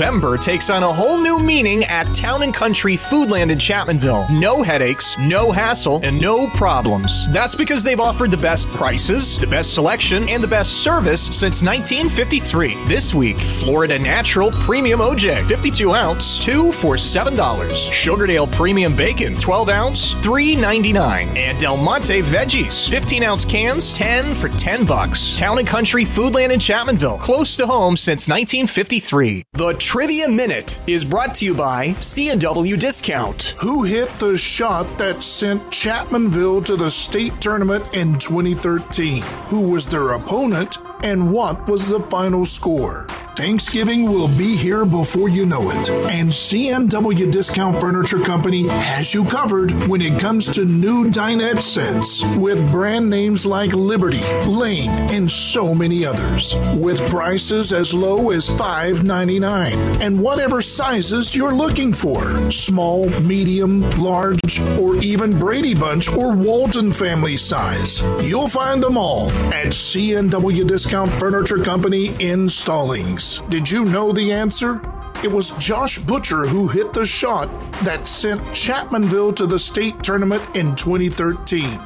November 0.00 0.38
takes 0.38 0.70
on 0.70 0.82
a 0.82 0.90
whole 0.90 1.20
new 1.20 1.38
meaning 1.38 1.84
at 1.84 2.04
Town 2.16 2.42
and 2.42 2.54
Country 2.54 2.94
Foodland 2.94 3.50
in 3.50 3.58
Chapmanville. 3.58 4.30
No 4.30 4.62
headaches, 4.62 5.18
no 5.18 5.52
hassle, 5.52 6.00
and 6.02 6.18
no 6.18 6.46
problems. 6.56 7.30
That's 7.34 7.54
because 7.54 7.84
they've 7.84 8.00
offered 8.00 8.30
the 8.30 8.38
best 8.38 8.66
prices, 8.68 9.36
the 9.36 9.46
best 9.46 9.74
selection, 9.74 10.26
and 10.30 10.42
the 10.42 10.48
best 10.48 10.82
service 10.82 11.26
since 11.26 11.62
1953. 11.62 12.70
This 12.86 13.14
week, 13.14 13.36
Florida 13.36 13.98
Natural 13.98 14.50
Premium 14.52 15.00
OJ, 15.00 15.46
52 15.46 15.94
ounce, 15.94 16.38
2 16.38 16.72
for 16.72 16.94
$7. 16.94 17.36
Sugardale 17.36 18.50
Premium 18.52 18.96
Bacon, 18.96 19.34
12 19.34 19.68
ounce, 19.68 20.14
$3.99. 20.14 21.36
And 21.36 21.60
Del 21.60 21.76
Monte 21.76 22.22
Veggies, 22.22 22.88
15 22.88 23.22
ounce 23.22 23.44
cans, 23.44 23.92
10 23.92 24.32
for 24.32 24.48
10 24.48 24.86
bucks. 24.86 25.36
Town 25.36 25.58
and 25.58 25.68
Country 25.68 26.06
Foodland 26.06 26.52
in 26.52 26.58
Chapmanville, 26.58 27.20
close 27.20 27.54
to 27.58 27.66
home 27.66 27.98
since 27.98 28.28
1953. 28.28 29.44
The 29.52 29.74
Trivia 29.80 30.28
Minute 30.28 30.78
is 30.86 31.06
brought 31.06 31.34
to 31.36 31.46
you 31.46 31.54
by 31.54 31.94
C&W 32.00 32.76
Discount. 32.76 33.54
Who 33.60 33.82
hit 33.82 34.10
the 34.18 34.36
shot 34.36 34.98
that 34.98 35.22
sent 35.22 35.62
Chapmanville 35.70 36.66
to 36.66 36.76
the 36.76 36.90
state 36.90 37.40
tournament 37.40 37.96
in 37.96 38.18
2013? 38.18 39.22
Who 39.46 39.70
was 39.70 39.86
their 39.86 40.12
opponent? 40.12 40.76
And 41.02 41.32
what 41.32 41.66
was 41.66 41.88
the 41.88 42.00
final 42.00 42.44
score? 42.44 43.06
Thanksgiving 43.40 44.04
will 44.04 44.28
be 44.28 44.54
here 44.54 44.84
before 44.84 45.30
you 45.30 45.46
know 45.46 45.70
it. 45.70 45.88
And 45.88 46.32
C&W 46.32 47.30
Discount 47.30 47.80
Furniture 47.80 48.20
Company 48.20 48.68
has 48.68 49.14
you 49.14 49.24
covered 49.24 49.70
when 49.88 50.02
it 50.02 50.20
comes 50.20 50.52
to 50.52 50.66
new 50.66 51.06
dinette 51.06 51.62
sets 51.62 52.22
with 52.36 52.70
brand 52.70 53.08
names 53.08 53.46
like 53.46 53.72
Liberty, 53.72 54.22
Lane, 54.46 54.90
and 55.08 55.30
so 55.30 55.74
many 55.74 56.04
others. 56.04 56.54
With 56.74 57.08
prices 57.08 57.72
as 57.72 57.94
low 57.94 58.28
as 58.28 58.50
$5.99 58.50 60.02
and 60.02 60.20
whatever 60.20 60.60
sizes 60.60 61.34
you're 61.34 61.54
looking 61.54 61.94
for 61.94 62.50
small, 62.50 63.08
medium, 63.20 63.88
large, 63.98 64.60
or 64.78 64.96
even 64.96 65.38
Brady 65.38 65.74
Bunch 65.74 66.12
or 66.12 66.36
Walton 66.36 66.92
family 66.92 67.38
size. 67.38 68.02
You'll 68.20 68.48
find 68.48 68.82
them 68.82 68.98
all 68.98 69.30
at 69.54 69.72
C&W 69.72 70.64
Discount 70.64 71.10
Furniture 71.12 71.64
Company 71.64 72.08
in 72.18 72.46
Stollings. 72.46 73.29
Did 73.48 73.70
you 73.70 73.84
know 73.84 74.12
the 74.12 74.32
answer? 74.32 74.80
It 75.22 75.30
was 75.30 75.52
Josh 75.52 75.98
Butcher 75.98 76.46
who 76.46 76.66
hit 76.66 76.92
the 76.92 77.06
shot 77.06 77.48
that 77.82 78.06
sent 78.06 78.40
Chapmanville 78.52 79.36
to 79.36 79.46
the 79.46 79.58
state 79.58 80.02
tournament 80.02 80.42
in 80.54 80.74
2013, 80.74 81.78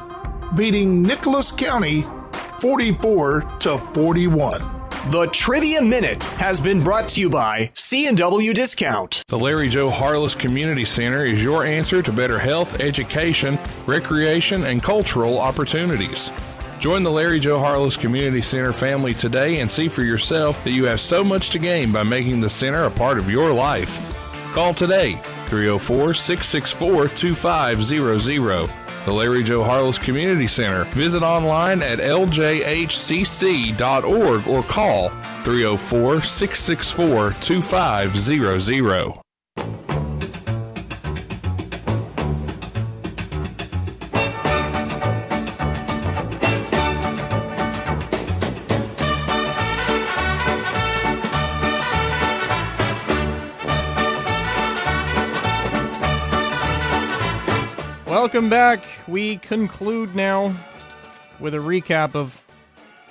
beating 0.55 1.01
Nicholas 1.01 1.51
County 1.51 2.03
44 2.59 3.41
to 3.59 3.77
41. 3.93 4.61
The 5.11 5.27
Trivia 5.31 5.83
Minute 5.83 6.23
has 6.23 6.59
been 6.59 6.83
brought 6.83 7.09
to 7.09 7.21
you 7.21 7.29
by 7.29 7.69
C&W 7.75 8.53
Discount. 8.53 9.23
The 9.27 9.37
Larry 9.37 9.69
Joe 9.69 9.91
Harless 9.91 10.33
Community 10.33 10.83
Center 10.83 11.25
is 11.25 11.43
your 11.43 11.63
answer 11.63 12.01
to 12.01 12.11
better 12.11 12.39
health, 12.39 12.79
education, 12.79 13.59
recreation, 13.85 14.63
and 14.63 14.81
cultural 14.81 15.37
opportunities. 15.37 16.31
Join 16.85 17.01
the 17.01 17.09
Larry 17.09 17.39
Joe 17.39 17.57
Harless 17.57 17.97
Community 17.97 18.43
Center 18.43 18.71
family 18.71 19.15
today 19.15 19.59
and 19.59 19.71
see 19.71 19.87
for 19.87 20.03
yourself 20.03 20.63
that 20.63 20.69
you 20.69 20.85
have 20.85 21.01
so 21.01 21.23
much 21.23 21.49
to 21.49 21.57
gain 21.57 21.91
by 21.91 22.03
making 22.03 22.41
the 22.41 22.47
center 22.47 22.83
a 22.83 22.91
part 22.91 23.17
of 23.17 23.27
your 23.27 23.51
life. 23.51 24.13
Call 24.53 24.71
today 24.71 25.13
304 25.47 26.13
664 26.13 27.07
2500. 27.07 28.69
The 29.05 29.11
Larry 29.11 29.41
Joe 29.41 29.63
Harless 29.63 29.97
Community 29.97 30.45
Center. 30.45 30.83
Visit 30.91 31.23
online 31.23 31.81
at 31.81 31.97
ljhcc.org 31.97 32.37
or 34.47 34.61
call 34.61 35.09
304 35.43 36.21
664 36.21 37.31
2500. 37.41 39.24
Welcome 58.35 58.49
back. 58.49 58.83
We 59.07 59.37
conclude 59.37 60.13
now 60.13 60.53
with 61.39 61.55
a 61.55 61.59
recap 61.59 62.15
of 62.15 62.43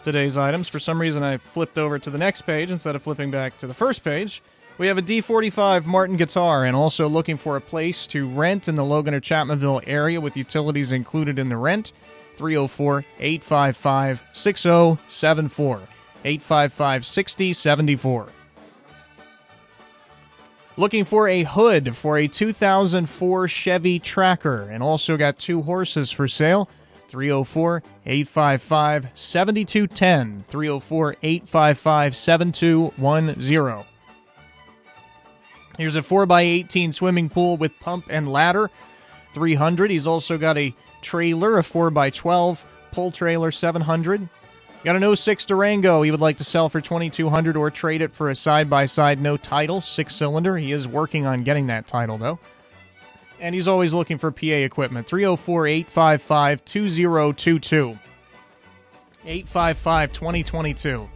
today's 0.03 0.37
items. 0.37 0.69
For 0.69 0.79
some 0.79 1.01
reason, 1.01 1.23
I 1.23 1.39
flipped 1.39 1.79
over 1.79 1.99
to 1.99 2.11
the 2.11 2.19
next 2.19 2.43
page 2.43 2.71
instead 2.71 2.95
of 2.95 3.03
flipping 3.03 3.31
back 3.31 3.57
to 3.57 3.67
the 3.67 3.73
first 3.73 4.05
page. 4.05 4.43
We 4.77 4.87
have 4.87 4.99
a 4.99 5.03
D45 5.03 5.87
Martin 5.87 6.19
guitar 6.19 6.67
and 6.67 6.77
also 6.77 7.09
looking 7.09 7.39
for 7.39 7.57
a 7.57 7.61
place 7.63 8.07
to 8.09 8.29
rent 8.29 8.69
in 8.69 8.75
the 8.75 8.85
Logan 8.85 9.15
or 9.15 9.21
Chapmanville 9.23 9.85
area 9.87 10.21
with 10.21 10.37
utilities 10.37 10.93
included 10.93 11.39
in 11.39 11.49
the 11.49 11.57
rent. 11.57 11.95
304 12.37 13.07
855 13.19 14.23
6074. 14.35 15.77
855 16.23 17.07
6074. 17.07 18.27
Looking 20.77 21.05
for 21.05 21.29
a 21.29 21.45
hood 21.45 21.95
for 21.95 22.19
a 22.19 22.27
2004 22.27 23.47
Chevy 23.47 24.01
Tracker 24.01 24.69
and 24.71 24.83
also 24.83 25.17
got 25.17 25.39
two 25.39 25.63
horses 25.63 26.11
for 26.11 26.27
sale. 26.27 26.69
304 27.09 27.83
855 28.05 29.09
7210. 29.15 30.45
304 30.49 31.17
855 31.23 32.17
7210. 32.17 33.85
Here's 35.79 35.97
a 35.97 36.01
4x18 36.01 36.93
swimming 36.93 37.29
pool 37.29 37.57
with 37.57 37.79
pump 37.79 38.07
and 38.11 38.29
ladder. 38.29 38.69
300. 39.33 39.93
He's 39.93 40.09
also 40.09 40.37
got 40.39 40.59
a 40.59 40.75
trailer, 41.03 41.59
a 41.59 41.63
4x12 41.63 42.59
pull 42.91 43.13
trailer, 43.13 43.53
700. 43.53 44.29
Got 44.85 44.97
an 44.97 45.17
06 45.17 45.47
Durango 45.47 46.03
he 46.03 46.11
would 46.11 46.21
like 46.21 46.37
to 46.37 46.45
sell 46.45 46.69
for 46.69 46.79
2200 46.79 47.57
or 47.57 47.71
trade 47.71 48.03
it 48.03 48.13
for 48.13 48.29
a 48.29 48.35
side 48.35 48.69
by 48.69 48.85
side 48.85 49.19
no 49.19 49.39
title, 49.39 49.81
six 49.81 50.15
cylinder. 50.15 50.59
He 50.59 50.73
is 50.73 50.87
working 50.87 51.25
on 51.25 51.43
getting 51.43 51.69
that 51.69 51.87
title 51.87 52.19
though. 52.19 52.39
And 53.41 53.55
he's 53.55 53.67
always 53.67 53.95
looking 53.95 54.19
for 54.19 54.31
PA 54.31 54.47
equipment. 54.47 55.07
304 55.07 55.67
855 55.67 56.65
2022. 56.67 57.99
855 59.25 60.13
2022. 60.13 61.09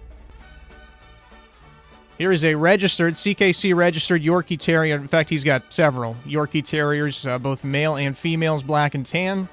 Here 2.16 2.33
is 2.33 2.44
a 2.44 2.54
registered, 2.54 3.14
CKC 3.14 3.76
registered 3.76 4.22
Yorkie 4.22 4.59
Terrier. 4.59 4.96
In 4.96 5.09
fact, 5.09 5.28
he's 5.28 5.44
got 5.44 5.72
several 5.72 6.16
Yorkie 6.26 6.64
Terriers, 6.64 7.26
uh, 7.26 7.38
both 7.38 7.64
male 7.64 7.96
and 7.96 8.16
females, 8.16 8.62
black 8.62 8.94
and 8.94 9.04
tan. 9.04 9.48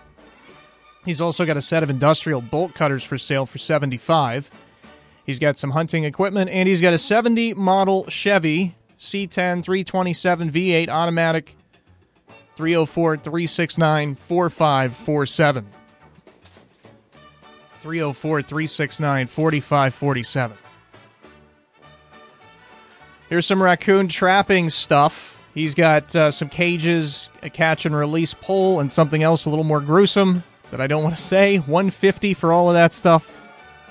He's 1.06 1.22
also 1.22 1.46
got 1.46 1.56
a 1.56 1.62
set 1.62 1.84
of 1.84 1.92
industrial 1.92 2.42
bolt 2.42 2.74
cutters 2.74 3.04
for 3.04 3.20
sale 3.20 3.46
for 3.46 3.60
75. 3.60 4.50
He's 5.26 5.38
got 5.38 5.58
some 5.58 5.70
hunting 5.70 6.04
equipment 6.04 6.50
and 6.50 6.68
he's 6.68 6.82
got 6.82 6.94
a 6.94 6.98
70 6.98 7.54
model 7.54 8.06
Chevy 8.10 8.76
C10 9.00 9.64
327 9.64 10.52
V8 10.52 10.90
automatic 10.90 11.56
304 12.56 13.18
369 13.18 14.16
4547. 14.16 15.68
304 17.80 18.42
369 18.42 19.28
4547. 19.28 20.58
Here's 23.30 23.46
some 23.46 23.62
raccoon 23.62 24.08
trapping 24.08 24.72
stuff. 24.72 25.40
He's 25.54 25.76
got 25.76 26.16
uh, 26.16 26.32
some 26.32 26.50
cages, 26.50 27.30
a 27.44 27.50
catch 27.50 27.86
and 27.86 27.96
release 27.96 28.34
pole, 28.34 28.80
and 28.80 28.92
something 28.92 29.24
else 29.24 29.46
a 29.46 29.50
little 29.50 29.64
more 29.64 29.82
gruesome 29.82 30.44
that 30.72 30.82
I 30.82 30.88
don't 30.88 31.04
want 31.04 31.16
to 31.16 31.22
say. 31.22 31.58
150 31.58 32.34
for 32.34 32.52
all 32.52 32.70
of 32.70 32.76
that 32.76 32.94
stuff. 32.94 33.32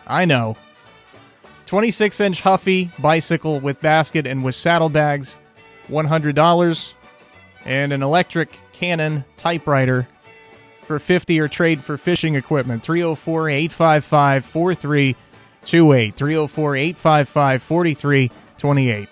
I 0.06 0.24
know. 0.24 0.56
26 1.66 2.20
inch 2.20 2.40
Huffy 2.42 2.90
bicycle 2.98 3.60
with 3.60 3.80
basket 3.80 4.26
and 4.26 4.44
with 4.44 4.54
saddlebags, 4.54 5.36
$100. 5.88 6.92
And 7.64 7.92
an 7.92 8.02
electric 8.02 8.58
Canon 8.72 9.24
typewriter 9.36 10.06
for 10.82 10.98
50 10.98 11.40
or 11.40 11.48
trade 11.48 11.82
for 11.82 11.96
fishing 11.96 12.34
equipment. 12.34 12.82
304 12.82 13.48
855 13.48 14.44
4328. 14.44 16.14
304 16.14 16.76
855 16.76 17.62
4328. 17.62 19.08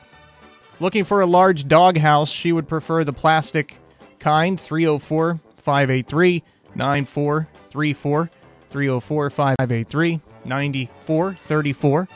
Looking 0.80 1.04
for 1.04 1.20
a 1.20 1.26
large 1.26 1.68
doghouse, 1.68 2.28
she 2.28 2.52
would 2.52 2.68
prefer 2.68 3.04
the 3.04 3.12
plastic 3.12 3.78
kind. 4.18 4.60
304 4.60 5.40
583 5.56 6.42
9434 6.74 8.30
304 8.70 9.30
583 9.30 10.20
9434. 10.44 12.08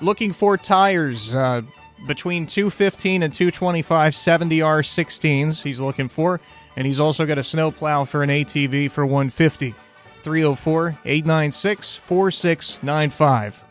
Looking 0.00 0.32
for 0.32 0.56
tires 0.56 1.34
uh, 1.34 1.62
between 2.06 2.46
215 2.46 3.22
and 3.22 3.32
225 3.32 4.12
70R 4.12 4.82
16s. 4.82 5.62
He's 5.62 5.80
looking 5.80 6.08
for, 6.08 6.40
and 6.76 6.86
he's 6.86 7.00
also 7.00 7.24
got 7.24 7.38
a 7.38 7.44
snowplow 7.44 8.04
for 8.04 8.22
an 8.22 8.30
ATV 8.30 8.90
for 8.90 9.06
150. 9.06 9.74
304 10.22 10.98
896 11.04 11.96
4695. 11.96 13.64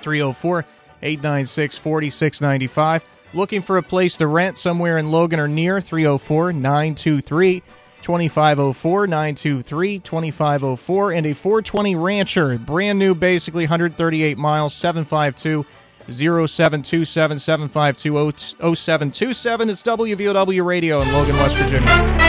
304 0.00 0.64
896 1.02 1.78
4695. 1.78 3.04
Looking 3.34 3.62
for 3.62 3.78
a 3.78 3.82
place 3.82 4.16
to 4.18 4.26
rent 4.26 4.58
somewhere 4.58 4.98
in 4.98 5.10
Logan 5.10 5.40
or 5.40 5.48
near 5.48 5.80
304 5.80 6.52
923 6.52 7.62
2504 8.02 9.06
923 9.06 9.98
2504 10.00 11.12
and 11.12 11.26
a 11.26 11.32
420 11.32 11.94
Rancher, 11.96 12.58
brand 12.58 12.98
new, 12.98 13.14
basically 13.14 13.64
138 13.64 14.36
miles, 14.36 14.74
752 14.74 15.64
0727 16.08 17.38
752 17.38 18.74
0727. 18.74 19.70
It's 19.70 19.82
WVOW 19.82 20.64
Radio 20.64 21.00
in 21.00 21.12
Logan, 21.12 21.36
West 21.36 21.56
Virginia. 21.56 22.22